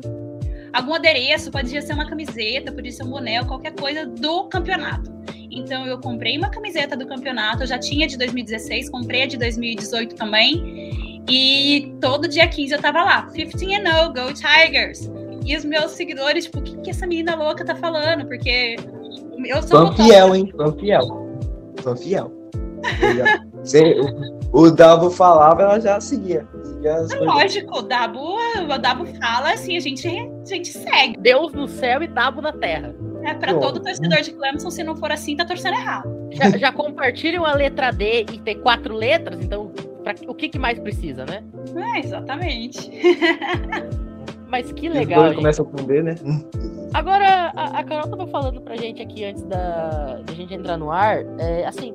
[0.72, 5.14] algum adereço, podia ser uma camiseta, podia ser um boné, qualquer coisa do campeonato.
[5.50, 9.36] Então eu comprei uma camiseta do campeonato, eu já tinha de 2016, comprei a de
[9.36, 11.24] 2018 também.
[11.28, 15.10] E todo dia 15 eu tava lá, 15 and no, go Tigers.
[15.44, 18.26] E os meus seguidores, tipo, o que, que essa menina louca tá falando?
[18.26, 18.76] Porque
[19.44, 19.92] eu sou.
[19.92, 20.52] Fiel, hein?
[21.82, 22.32] Fã fiel.
[24.52, 26.46] O, o Davo falava, ela já seguia.
[26.62, 28.36] seguia é lógico, o Dabo,
[28.72, 31.16] o Dabo fala assim, a gente, a gente segue.
[31.18, 32.94] Deus no céu e Dabo na terra.
[33.24, 33.60] É, pra Bom.
[33.60, 36.08] todo torcedor de Clemson, se não for assim, tá torcendo errado.
[36.30, 39.72] Já, já compartilham a letra D e tem quatro letras, então
[40.04, 41.42] pra, o que, que mais precisa, né?
[41.94, 42.90] É, exatamente.
[44.48, 45.34] Mas que legal.
[45.34, 46.14] começa com D, né?
[46.94, 50.90] Agora, a, a, Carol tava falando pra gente aqui antes da, da gente entrar no
[50.90, 51.92] ar, é, assim,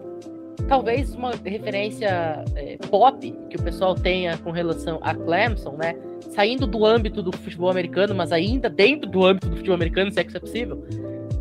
[0.68, 5.96] talvez uma referência é, pop que o pessoal tenha com relação a Clemson, né?
[6.30, 10.20] Saindo do âmbito do futebol americano, mas ainda dentro do âmbito do futebol americano, se
[10.20, 10.84] é que isso é possível,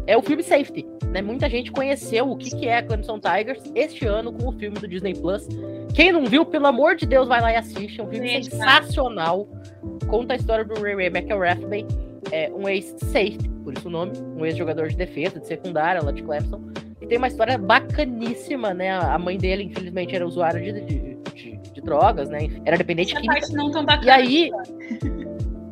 [0.07, 0.87] é o filme Safety.
[1.13, 1.23] Né?
[1.23, 4.89] Muita gente conheceu o que, que é Clemson Tigers este ano com o filme do
[4.89, 5.47] Disney Plus.
[5.95, 8.01] Quem não viu, pelo amor de Deus, vai lá e assiste.
[8.01, 9.49] É um filme sensacional.
[10.09, 11.87] Conta a história do Ray Ray McElrathbey,
[12.33, 16.23] é um ex-safety, por isso o nome, um ex-jogador de defesa, de secundária lá de
[16.23, 16.61] Clemson.
[17.11, 18.93] Tem uma história bacaníssima, né?
[18.93, 22.49] A mãe dele, infelizmente, era usuária de, de, de, de drogas, né?
[22.65, 23.41] Era dependente Essa química.
[23.41, 24.07] parte não tão bacana.
[24.07, 24.51] E aí.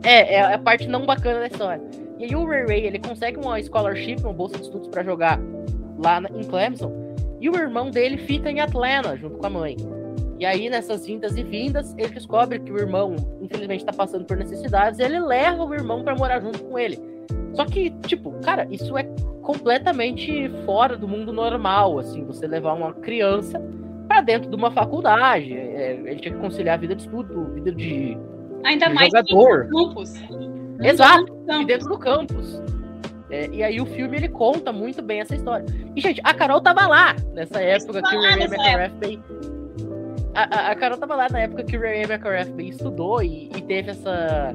[0.02, 1.80] É, é a parte não bacana da história.
[2.18, 5.38] E aí o Ray Ray, ele consegue uma scholarship, uma bolsa de estudos para jogar
[6.04, 6.92] lá em Clemson,
[7.40, 9.76] e o irmão dele fica em Atlanta, junto com a mãe.
[10.40, 14.36] E aí, nessas vindas e vindas, ele descobre que o irmão, infelizmente, está passando por
[14.36, 16.98] necessidades, e ele leva o irmão para morar junto com ele.
[17.54, 19.04] Só que, tipo, cara, isso é
[19.42, 23.60] completamente fora do mundo normal, assim, você levar uma criança
[24.06, 25.52] para dentro de uma faculdade.
[25.54, 28.16] É, ele tinha que conciliar a vida de estudo, vida de,
[28.64, 29.68] Ainda de mais jogador.
[29.68, 30.14] campus.
[30.80, 32.62] Exato, e dentro do campus.
[33.30, 35.66] É, e aí o filme ele conta muito bem essa história.
[35.94, 39.20] E, gente, a Carol tava lá nessa época que o Ray McCarthy
[40.34, 43.62] a, a, a, Carol tava lá na época que o Ray McCarthy estudou e, e,
[43.62, 44.54] teve essa,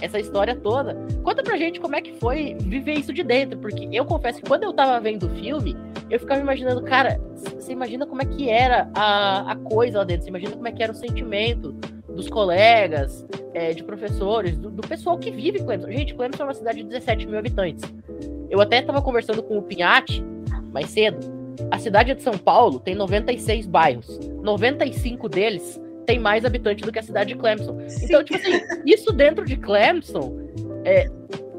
[0.00, 0.96] essa história toda.
[1.22, 4.48] Conta pra gente como é que foi viver isso de dentro, porque eu confesso que
[4.48, 5.76] quando eu tava vendo o filme,
[6.08, 10.24] eu ficava imaginando, cara, você imagina como é que era a, a coisa lá dentro,
[10.24, 11.72] você imagina como é que era o sentimento
[12.08, 13.24] dos colegas,
[13.54, 15.90] é, de professores, do, do, pessoal que vive Clemson.
[15.90, 17.84] Gente, Clemson é uma cidade de 17 mil habitantes.
[18.48, 20.22] Eu até estava conversando com o Pinhatti
[20.72, 21.18] mais cedo.
[21.70, 24.18] A cidade de São Paulo tem 96 bairros.
[24.42, 27.78] 95 deles tem mais habitantes do que a cidade de Clemson.
[27.88, 28.04] Sim.
[28.06, 30.36] Então, tipo assim, isso dentro de Clemson
[30.84, 31.08] é,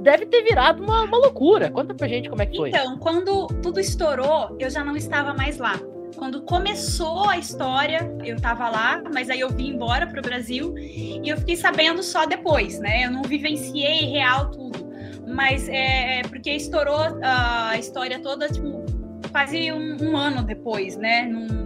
[0.01, 1.69] deve ter virado uma, uma loucura.
[1.69, 2.69] Conta pra gente como é que foi.
[2.69, 5.79] Então, quando tudo estourou, eu já não estava mais lá.
[6.15, 11.21] Quando começou a história, eu tava lá, mas aí eu vim embora pro Brasil e
[11.23, 13.05] eu fiquei sabendo só depois, né?
[13.05, 14.91] Eu não vivenciei real tudo.
[15.27, 18.83] Mas é, é porque estourou a história toda, tipo,
[19.31, 21.23] quase um, um ano depois, né?
[21.23, 21.60] Num,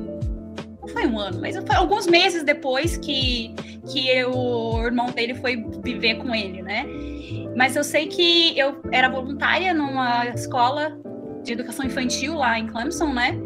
[0.88, 3.54] foi um ano, mas foi alguns meses depois que,
[3.92, 6.86] que o irmão dele foi viver com ele, né?
[7.56, 10.98] Mas eu sei que eu era voluntária numa escola
[11.44, 13.38] de educação infantil lá em Clemson, né?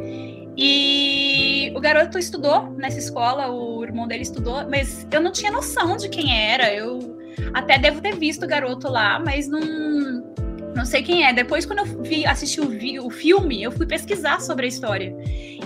[0.58, 5.96] E o garoto estudou nessa escola, o irmão dele estudou, mas eu não tinha noção
[5.96, 6.74] de quem era.
[6.74, 7.18] Eu
[7.54, 9.62] até devo ter visto o garoto lá, mas não,
[10.80, 11.34] não sei quem é.
[11.34, 15.14] Depois, quando eu vi, assisti o, o filme, eu fui pesquisar sobre a história.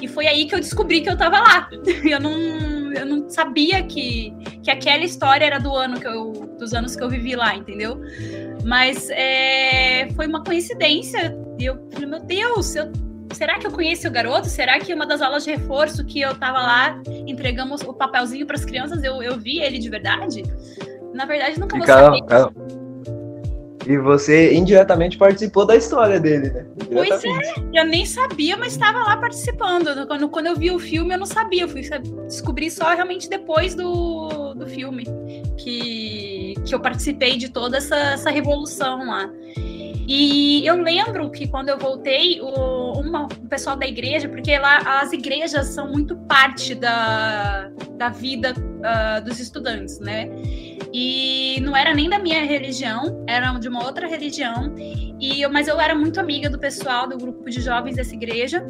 [0.01, 1.69] E foi aí que eu descobri que eu tava lá.
[2.03, 6.73] Eu não, eu não sabia que, que aquela história era do ano que eu, dos
[6.73, 7.99] anos que eu vivi lá, entendeu?
[8.63, 11.35] Mas é, foi uma coincidência.
[11.57, 12.91] E eu falei, meu Deus, eu
[13.33, 14.47] será que eu conheci o garoto?
[14.47, 18.57] Será que uma das aulas de reforço que eu tava lá, entregamos o papelzinho para
[18.57, 20.43] as crianças, eu, eu vi ele de verdade?
[21.13, 22.21] Na verdade, nunca vou saber.
[22.25, 22.82] Calma.
[23.85, 26.65] E você indiretamente participou da história dele, né?
[26.91, 27.29] Pois é,
[27.73, 30.07] eu nem sabia, mas estava lá participando.
[30.07, 31.63] Quando, quando eu vi o filme, eu não sabia.
[31.63, 31.81] Eu fui
[32.27, 35.05] descobrir só realmente depois do, do filme
[35.57, 39.29] que, que eu participei de toda essa, essa revolução lá.
[40.07, 45.01] E eu lembro que quando eu voltei, o, uma, o pessoal da igreja, porque lá
[45.01, 50.29] as igrejas são muito parte da, da vida uh, dos estudantes, né?
[50.91, 54.75] E não era nem da minha religião, era de uma outra religião.
[55.19, 58.65] E eu, mas eu era muito amiga do pessoal do grupo de jovens dessa igreja.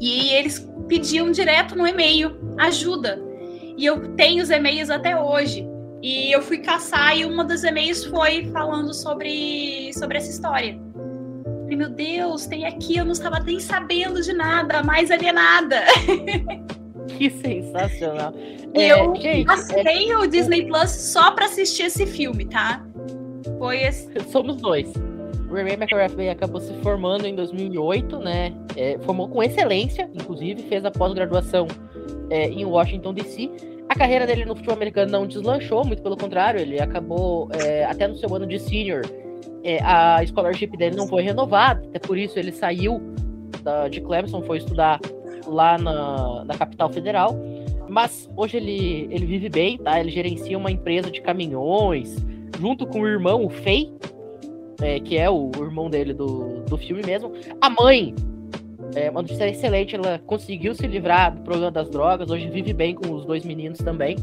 [0.00, 3.31] E eles pediam direto no e-mail ajuda.
[3.76, 5.66] E eu tenho os e-mails até hoje
[6.02, 10.78] E eu fui caçar e uma dos e-mails foi falando sobre, sobre essa história.
[11.62, 15.82] Falei, meu Deus, tem aqui, eu não estava nem sabendo de nada, mais alienada.
[17.18, 18.32] Que sensacional.
[18.74, 22.84] É, eu gente, assinei o Disney Plus só pra assistir esse filme, tá?
[23.58, 24.08] Foi esse.
[24.30, 24.92] Somos dois.
[25.50, 28.54] O Ray McCarthy acabou se formando em 2008, né?
[28.76, 31.66] É, formou com excelência, inclusive, fez a pós-graduação
[32.32, 33.50] é, em Washington DC.
[33.88, 38.08] A carreira dele no futebol americano não deslanchou, muito pelo contrário, ele acabou é, até
[38.08, 39.02] no seu ano de senior.
[39.64, 43.00] é, a scholarship dele não foi renovada, até por isso ele saiu
[43.62, 44.98] da- de Clemson, foi estudar
[45.46, 47.36] lá na, na capital federal.
[47.88, 50.00] Mas hoje ele, ele vive bem, tá?
[50.00, 52.16] Ele gerencia uma empresa de caminhões,
[52.58, 53.92] junto com o irmão, o Fei,
[54.80, 57.30] é, que é o irmão dele do, do filme mesmo.
[57.60, 58.14] A mãe,
[58.94, 62.94] é uma notícia excelente, ela conseguiu se livrar do problema das drogas, hoje vive bem
[62.94, 64.16] com os dois meninos também.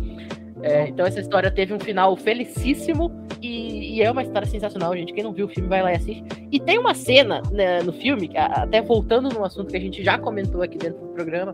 [0.61, 3.11] É, então essa história teve um final felicíssimo
[3.41, 5.13] e, e é uma história sensacional, gente.
[5.13, 6.23] Quem não viu o filme vai lá e assiste.
[6.51, 10.17] E tem uma cena né, no filme, até voltando num assunto que a gente já
[10.17, 11.53] comentou aqui dentro do programa,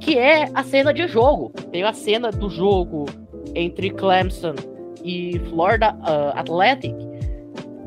[0.00, 1.50] que é a cena de jogo.
[1.72, 3.06] Tem a cena do jogo
[3.54, 4.54] entre Clemson
[5.02, 6.94] e Florida ah, Athletic,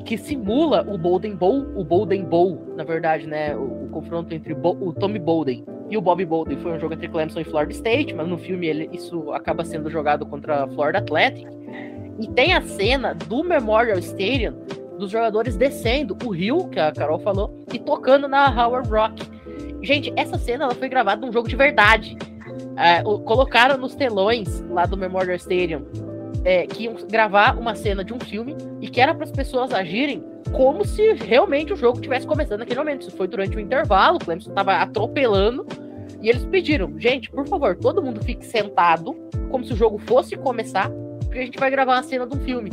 [0.09, 3.55] que simula o Bolden Bowl, o Bolden Bowl, na verdade, né?
[3.55, 6.95] O, o confronto entre Bo- o Tommy Bolden e o Bobby Bolden foi um jogo
[6.95, 10.67] entre Clemson e Florida State, mas no filme ele- isso acaba sendo jogado contra a
[10.69, 11.47] Florida Athletic.
[12.19, 14.55] E tem a cena do Memorial Stadium
[14.97, 19.21] dos jogadores descendo o rio, que a Carol falou, e tocando na Howard Rock.
[19.83, 22.17] Gente, essa cena ela foi gravada num jogo de verdade.
[22.75, 25.83] É, o- colocaram nos telões lá do Memorial Stadium
[26.43, 29.73] é, que iam gravar uma cena de um filme e que era para as pessoas
[29.73, 33.01] agirem como se realmente o jogo tivesse começando naquele momento.
[33.01, 35.65] Isso foi durante o intervalo, o Clemson estava atropelando
[36.21, 39.15] e eles pediram, gente, por favor, todo mundo fique sentado,
[39.49, 40.89] como se o jogo fosse começar,
[41.23, 42.71] porque a gente vai gravar uma cena de um filme.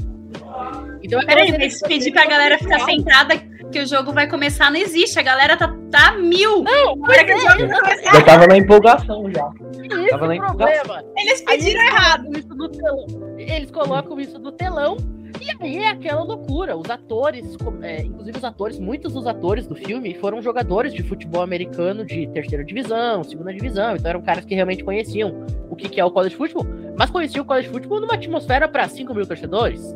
[1.03, 3.37] Então, Peraí, mas pedir pra galera ficar sentada
[3.71, 5.19] que o jogo vai começar não existe.
[5.19, 6.63] A galera tá, tá mil.
[6.63, 9.51] Não, Na hora que o jogo começar, Eu tava na empolgação já.
[9.83, 11.05] esse Tava é nem o problema.
[11.17, 12.39] eles pediram eles errado.
[12.39, 13.07] isso no telão.
[13.39, 14.97] Eles colocam isso no telão
[15.41, 16.77] e aí é aquela loucura.
[16.77, 21.43] Os atores, é, inclusive os atores, muitos dos atores do filme foram jogadores de futebol
[21.43, 23.97] americano de terceira divisão, segunda divisão.
[23.97, 26.67] Então eram caras que realmente conheciam o que, que é o college football,
[26.99, 29.95] mas conheciam o college football numa atmosfera para 5 mil torcedores,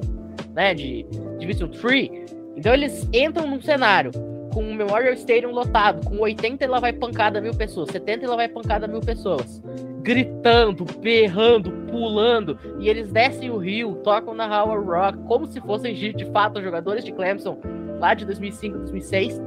[0.54, 0.74] né?
[0.74, 1.06] De
[1.38, 2.39] Division 3.
[2.60, 4.10] Então eles entram num cenário
[4.52, 8.28] com o Memorial Stadium lotado, com 80 e lá vai pancada mil pessoas, 70 e
[8.28, 9.62] lá vai pancada mil pessoas
[10.02, 15.94] gritando, berrando, pulando, e eles descem o rio, tocam na Howard Rock, como se fossem
[15.94, 17.58] de, fato jogadores de Clemson
[17.98, 19.40] lá de 2005, 2006.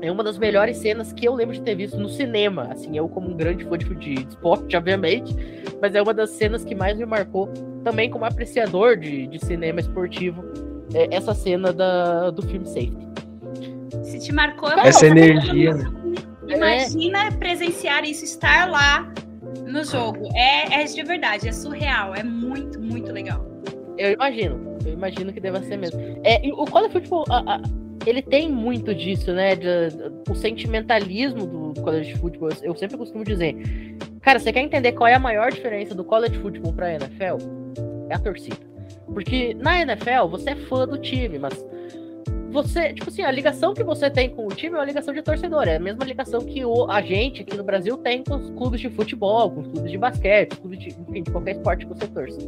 [0.00, 2.68] É uma das melhores cenas que eu lembro de ter visto no cinema.
[2.70, 5.34] Assim, eu como um grande fã de, de esporte, obviamente,
[5.80, 7.48] mas é uma das cenas que mais me marcou,
[7.82, 10.44] também como apreciador de, de cinema esportivo,
[10.94, 13.08] é essa cena da, do filme Safety.
[14.02, 15.84] Se te marcou, Essa energia, né?
[16.48, 19.12] Imagina presenciar isso, estar lá
[19.66, 20.28] no jogo.
[20.34, 22.14] É, é de verdade, é surreal.
[22.14, 23.44] É muito, muito legal.
[23.98, 26.00] Eu imagino, eu imagino que deva ser mesmo.
[26.24, 27.62] É, e o college football, a- a-
[28.06, 29.54] ele tem muito disso, né?
[29.56, 32.48] de- de- o sentimentalismo do, do college football.
[32.62, 33.54] Eu sempre costumo dizer,
[34.22, 37.36] cara, você quer entender qual é a maior diferença do college football pra NFL?
[38.08, 38.56] É a torcida.
[39.12, 41.54] Porque na NFL você é fã do time, mas
[42.50, 45.22] você, tipo assim, a ligação que você tem com o time é uma ligação de
[45.22, 45.68] torcedor.
[45.68, 48.80] É a mesma ligação que o, a gente aqui no Brasil tem com os clubes
[48.80, 52.06] de futebol, com os clubes de basquete, clubes de, enfim, de qualquer esporte que você
[52.06, 52.38] torça.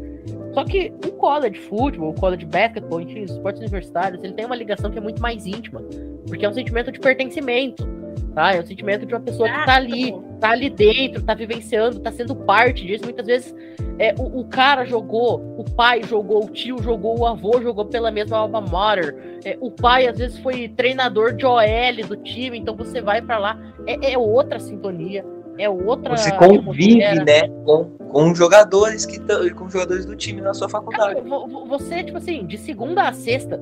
[0.55, 4.57] Só que o college football, o college basketball, enfim, os esportes universitários, ele tem uma
[4.57, 5.83] ligação que é muito mais íntima.
[6.27, 7.87] Porque é um sentimento de pertencimento.
[8.35, 8.55] Tá?
[8.55, 12.13] É um sentimento de uma pessoa que tá ali, tá ali dentro, tá vivenciando, tá
[12.13, 13.05] sendo parte disso.
[13.05, 13.55] Muitas vezes
[13.99, 18.11] é, o, o cara jogou, o pai jogou, o tio jogou, o avô jogou pela
[18.11, 19.41] mesma alma mater.
[19.45, 21.63] É, o pai, às vezes, foi treinador de OL
[22.09, 23.59] do time, então você vai pra lá.
[23.87, 25.25] É, é outra sintonia,
[25.59, 26.17] é outra.
[26.17, 27.25] Você convive, atmosfera.
[27.25, 31.15] né, com, com jogadores que tão- com jogadores do time na sua faculdade.
[31.17, 33.61] Cara, vo- vo- você, tipo assim, de segunda a sexta,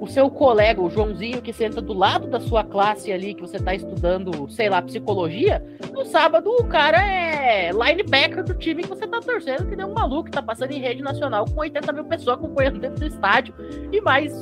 [0.00, 3.58] o seu colega, o Joãozinho, que senta do lado da sua classe ali, que você
[3.58, 9.06] tá estudando, sei lá, psicologia, no sábado o cara é linebacker do time que você
[9.06, 12.04] tá torcendo, que nem um maluco que tá passando em rede nacional com 80 mil
[12.06, 13.54] pessoas acompanhando dentro do estádio
[13.92, 14.32] e mais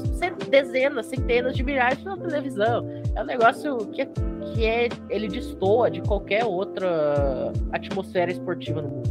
[0.49, 2.89] dezenas, centenas de milhares na televisão.
[3.17, 4.09] É um negócio que, é-
[4.55, 9.11] que é, ele destoa de qualquer outra atmosfera esportiva no mundo.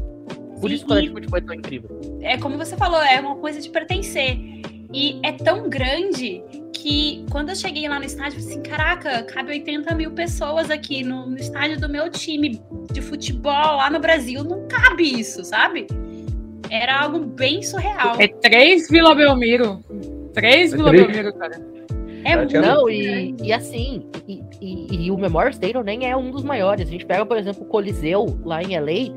[0.61, 1.99] Por Sim, isso que o futebol é tão incrível.
[2.21, 4.39] É como você falou, é uma coisa de pertencer.
[4.93, 9.23] E é tão grande que quando eu cheguei lá no estádio, eu falei assim: caraca,
[9.23, 12.61] cabe 80 mil pessoas aqui no, no estádio do meu time
[12.91, 14.43] de futebol lá no Brasil.
[14.43, 15.87] Não cabe isso, sabe?
[16.69, 18.15] Era algo bem surreal.
[18.19, 19.79] É três Vila Belmiro.
[20.33, 20.91] Três É Vila?
[20.91, 21.59] Belmiro, cara.
[22.23, 26.29] É muito Não, e, e assim, e, e- e o Memorial Stadium nem é um
[26.29, 26.87] dos maiores.
[26.87, 29.13] A gente pega, por exemplo, o Coliseu lá em LA.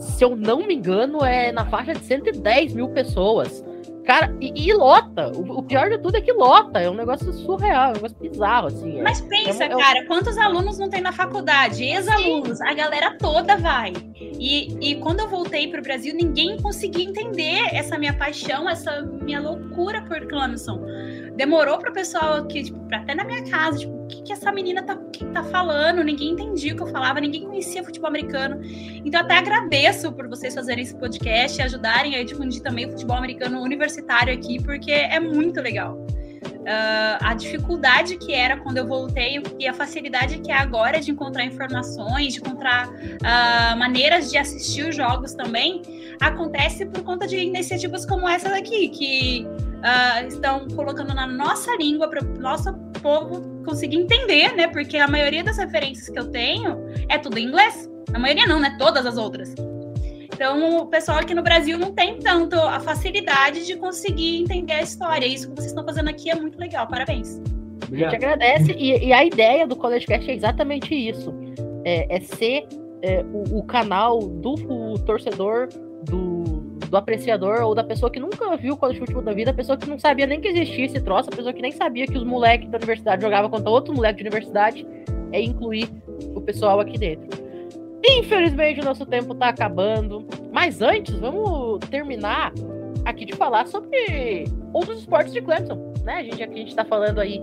[0.00, 3.64] Se eu não me engano, é na faixa de 110 mil pessoas.
[4.08, 5.30] Cara, e, e lota.
[5.36, 6.80] O, o pior de tudo é que lota.
[6.80, 8.98] É um negócio surreal, é um negócio bizarro, assim.
[8.98, 9.02] é.
[9.02, 11.84] Mas pensa, É um- é um- cara, quantos alunos não tem na faculdade?
[11.84, 13.92] Ex-alunos, a galera toda vai.
[14.18, 19.40] E, e quando eu voltei pro Brasil, ninguém conseguia entender essa minha paixão, essa minha
[19.42, 20.80] loucura por Clemson.
[21.36, 24.82] Demorou pro pessoal aqui, tipo, até na minha casa, tipo, o que, que essa menina
[24.82, 26.02] tá, que tá falando?
[26.02, 28.60] Ninguém entendia o que eu falava, ninguém conhecia futebol americano.
[29.04, 33.16] Então, até agradeço por vocês fazerem esse podcast e ajudarem a difundir também o futebol
[33.16, 35.98] americano universitário aqui, porque é muito legal.
[36.66, 41.10] Ah, a dificuldade que era quando eu voltei e a facilidade que é agora de
[41.10, 42.90] encontrar informações, de encontrar
[43.24, 45.80] ah, maneiras de assistir os jogos também,
[46.20, 49.46] acontece por conta de iniciativas como essa daqui, que
[49.82, 54.66] ah, estão colocando na nossa língua para o nosso povo conseguir entender, né?
[54.66, 57.88] Porque a maioria das referências que eu tenho é tudo em inglês.
[58.14, 58.74] A maioria não, né?
[58.78, 59.54] Todas as outras.
[60.32, 64.82] Então, o pessoal aqui no Brasil não tem tanto a facilidade de conseguir entender a
[64.82, 65.26] história.
[65.26, 66.86] Isso que vocês estão fazendo aqui é muito legal.
[66.86, 67.28] Parabéns.
[67.28, 68.14] A gente Obrigado.
[68.14, 68.72] agradece.
[68.72, 71.34] E, e a ideia do College Cast é exatamente isso:
[71.84, 72.66] é, é ser
[73.02, 75.68] é, o, o canal do o torcedor,
[76.04, 76.27] do,
[76.88, 79.76] do apreciador ou da pessoa que nunca viu o college futebol da vida, a pessoa
[79.76, 82.24] que não sabia nem que existia esse troço, a pessoa que nem sabia que os
[82.24, 84.86] moleques da universidade jogavam contra outros moleques de universidade,
[85.32, 85.88] é incluir
[86.34, 87.28] o pessoal aqui dentro.
[88.04, 90.26] Infelizmente, o nosso tempo tá acabando.
[90.52, 92.52] Mas antes, vamos terminar
[93.04, 96.14] aqui de falar sobre outros esportes de Clemson, né?
[96.14, 97.42] A gente, aqui a gente tá falando aí.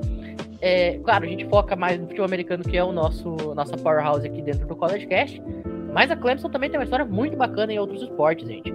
[0.62, 4.26] é, claro, a gente foca mais no futebol americano, que é o nosso nossa powerhouse
[4.26, 5.42] aqui dentro do College Cast.
[5.94, 8.74] Mas a Clemson também tem uma história muito bacana em outros esportes, gente.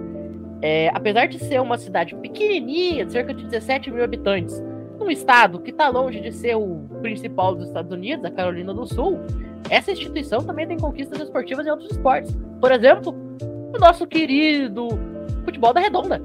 [0.61, 4.61] É, apesar de ser uma cidade pequenininha, de cerca de 17 mil habitantes,
[4.99, 8.85] num estado que está longe de ser o principal dos Estados Unidos, a Carolina do
[8.85, 9.19] Sul,
[9.69, 12.37] essa instituição também tem conquistas esportivas em outros esportes.
[12.59, 13.15] Por exemplo,
[13.75, 14.89] o nosso querido
[15.43, 16.21] futebol da redonda.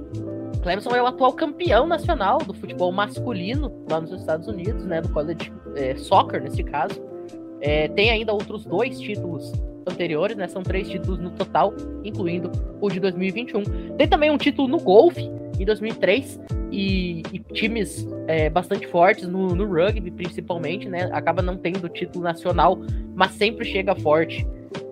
[0.62, 5.09] Clemson é o atual campeão nacional do futebol masculino lá nos Estados Unidos, né, do
[5.11, 7.01] college é, soccer nesse caso.
[7.61, 9.53] É, tem ainda outros dois títulos
[9.87, 10.49] anteriores, né?
[10.49, 11.74] São três títulos no total,
[12.05, 13.62] incluindo o de 2021.
[13.97, 19.55] Tem também um título no golfe em 2003 e, e times é, bastante fortes no,
[19.55, 21.09] no rugby, principalmente, né?
[21.12, 22.78] Acaba não tendo título nacional,
[23.14, 24.47] mas sempre chega forte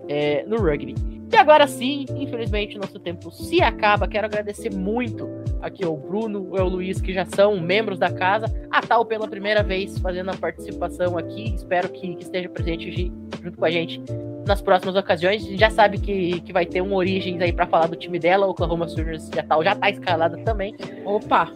[0.08, 0.94] é, no rugby.
[1.32, 4.06] E agora sim, infelizmente, nosso tempo se acaba.
[4.06, 5.28] Quero agradecer muito
[5.60, 8.46] aqui ao Bruno e ao Luiz, que já são membros da casa.
[8.70, 11.54] A Tal pela primeira vez fazendo a participação aqui.
[11.54, 14.00] Espero que, que esteja presente junto com a gente
[14.46, 15.42] nas próximas ocasiões.
[15.42, 18.18] A gente já sabe que, que vai ter um Origens aí para falar do time
[18.18, 18.46] dela.
[18.46, 20.74] O Oklahoma Sooners já tá, já tá escalada também.
[21.04, 21.50] Opa!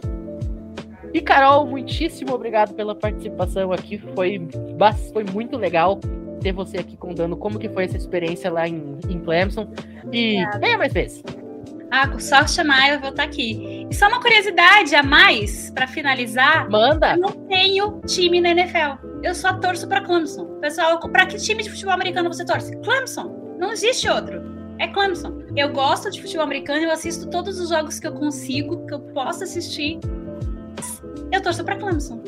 [1.13, 3.97] E Carol, muitíssimo obrigado pela participação aqui.
[4.15, 4.47] Foi,
[5.11, 5.99] foi muito legal
[6.41, 9.67] ter você aqui contando como que foi essa experiência lá em, em Clemson.
[10.11, 11.23] E venha mais vezes.
[11.91, 13.87] Ah, só chamar eu vou estar aqui.
[13.89, 16.69] E só uma curiosidade a mais, para finalizar.
[16.69, 17.13] Manda!
[17.13, 19.08] Eu não tenho time na NFL.
[19.21, 20.45] Eu só torço para Clemson.
[20.59, 22.75] Pessoal, para que time de futebol americano você torce?
[22.77, 23.57] Clemson.
[23.59, 24.41] Não existe outro.
[24.79, 25.43] É Clemson.
[25.55, 28.99] Eu gosto de futebol americano, eu assisto todos os jogos que eu consigo, que eu
[28.99, 29.99] posso assistir.
[31.31, 32.23] Eu torço para Clemson.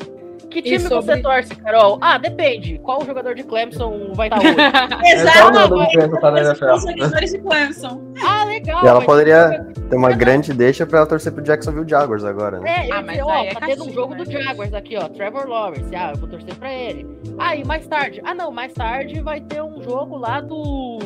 [0.52, 1.98] Que time sobre- você torce, Carol?
[2.00, 2.78] Ah, depende.
[2.82, 4.54] Qual jogador de Clemson vai estar hoje?
[5.32, 8.12] Só o jogador de Clemson tá Os de Clemson.
[8.26, 8.84] ah, legal.
[8.84, 12.88] E ela poderia ter uma grande deixa pra ela torcer pro Jacksonville Jaguars agora, né?
[12.88, 14.24] É, Ah, mas ó, aí é tá tendo um jogo né?
[14.24, 15.08] do Jaguars aqui, ó.
[15.08, 15.94] Trevor Lawrence.
[15.94, 17.06] Ah, eu vou torcer pra ele.
[17.38, 18.20] Ah, e mais tarde.
[18.24, 20.98] Ah, não, mais tarde vai ter um jogo lá do.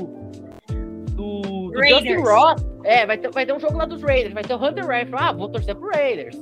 [1.12, 1.40] Do.
[1.70, 2.04] do Raiders.
[2.04, 2.66] Justin Ross.
[2.84, 4.34] É, vai ter, vai ter um jogo lá dos Raiders.
[4.34, 5.16] Vai ter o Hunter Renfro.
[5.18, 6.36] Ah, vou torcer pro Raiders.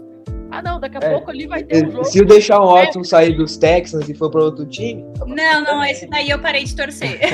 [0.50, 2.04] Ah, não, daqui a É, pouco ali vai ter um jogo.
[2.04, 6.06] Se o Deshaun Watson sair dos Texans e for para outro time, Não, não, esse
[6.06, 7.18] daí eu parei de torcer.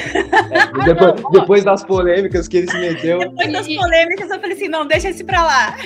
[0.52, 1.30] Ah, depois, não, ó.
[1.30, 5.10] depois das polêmicas que ele se meteu, Depois das polêmicas, eu falei assim: não, deixa
[5.10, 5.76] esse pra lá.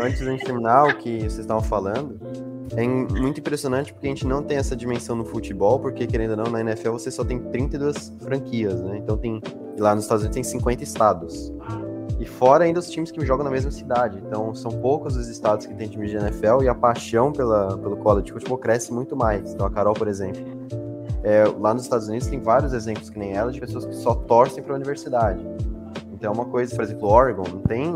[0.00, 2.18] Antes da gente terminar o que vocês estavam falando,
[2.76, 6.36] é muito impressionante porque a gente não tem essa dimensão no futebol, porque querendo ou
[6.36, 8.98] não, na NFL você só tem 32 franquias, né?
[8.98, 9.40] Então tem.
[9.76, 11.52] e Lá nos Estados Unidos tem 50 estados.
[12.20, 14.18] E fora ainda os times que jogam na mesma cidade.
[14.26, 17.96] Então são poucos os estados que tem time de NFL e a paixão pela, pelo
[17.98, 19.52] college de futebol cresce muito mais.
[19.54, 20.42] Então a Carol, por exemplo.
[21.22, 24.14] é, lá nos Estados Unidos tem vários exemplos que nem ela de pessoas que só
[24.14, 25.44] torcem para a universidade.
[26.12, 27.92] Então é uma coisa, por exemplo, o Oregon não tem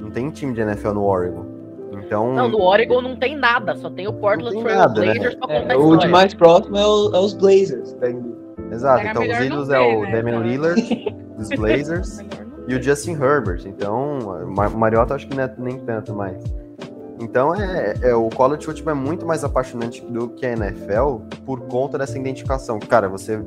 [0.00, 1.44] não tem time de NFL no Oregon.
[1.92, 4.94] Então Não, no Oregon não tem nada, só tem o Portland tem Trail né?
[4.94, 7.94] Blazers pra contar é, o de mais próximo é, o- é os Blazers.
[7.94, 8.34] NBA.
[8.72, 9.06] exato.
[9.06, 10.46] Então os ter, é o né, Damian cara?
[10.46, 10.82] Lillard
[11.38, 12.18] dos Blazers,
[12.66, 13.62] e o Justin Herbert.
[13.66, 16.42] Então, o Mariota acho que é nem tanto mais.
[17.20, 21.60] Então, é, é, o college football é muito mais apaixonante do que a NFL por
[21.62, 22.78] conta dessa identificação.
[22.80, 23.40] Cara, você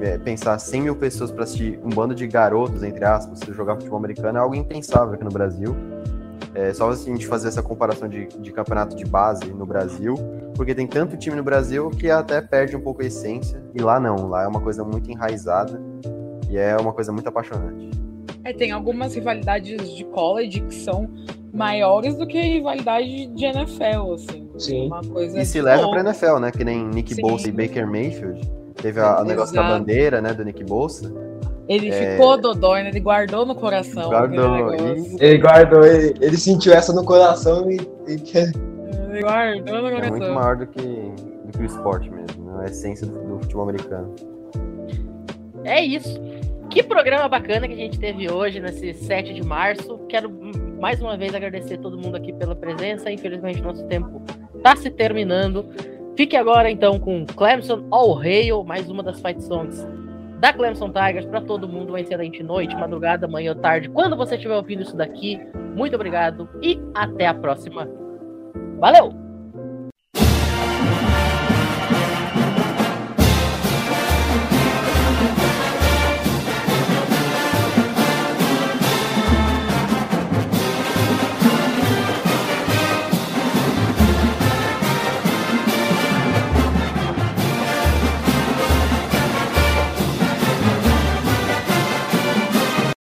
[0.00, 3.98] é, pensar 100 mil pessoas para assistir um bando de garotos, entre aspas, jogar futebol
[3.98, 5.74] americano é algo impensável aqui no Brasil.
[6.54, 10.14] É só assim, a gente fazer essa comparação de, de campeonato de base no Brasil,
[10.54, 13.60] porque tem tanto time no Brasil que até perde um pouco a essência.
[13.74, 15.80] E lá não, lá é uma coisa muito enraizada
[16.48, 18.03] e é uma coisa muito apaixonante.
[18.44, 21.08] É, tem algumas rivalidades de college que são
[21.52, 24.48] maiores do que rivalidade de NFL, assim.
[24.58, 24.86] Sim.
[24.86, 25.92] Uma coisa E se de leva louco.
[25.94, 26.50] pra NFL, né?
[26.50, 27.22] Que nem Nick Sim.
[27.22, 28.40] Bolsa e Baker Mayfield.
[28.76, 30.32] Teve a- o negócio da bandeira, né?
[30.34, 31.10] Do Nick Bolsa.
[31.68, 32.12] Ele É.
[32.12, 32.90] ficou dodói, né?
[32.90, 34.10] Ele guardou no coração.
[34.10, 34.74] Guardou.
[35.18, 37.76] Ele guardou, ele, ele sentiu essa no coração e,
[38.06, 38.52] e quer.
[39.10, 40.10] Ele guardou no É coração.
[40.18, 42.62] muito maior do que, do que o esporte mesmo, né?
[42.62, 44.14] A essência do, do futebol americano.
[45.64, 46.20] É isso.
[46.74, 49.96] Que programa bacana que a gente teve hoje, nesse 7 de março.
[50.08, 50.28] Quero
[50.80, 53.12] mais uma vez agradecer todo mundo aqui pela presença.
[53.12, 54.20] Infelizmente, nosso tempo
[54.56, 55.64] está se terminando.
[56.16, 59.86] Fique agora então com Clemson All Hail, mais uma das fight songs
[60.40, 61.26] da Clemson Tigers.
[61.26, 63.88] Para todo mundo, uma excelente noite, madrugada, manhã ou tarde.
[63.88, 65.38] Quando você estiver ouvindo isso daqui,
[65.76, 67.88] muito obrigado e até a próxima.
[68.80, 69.23] Valeu!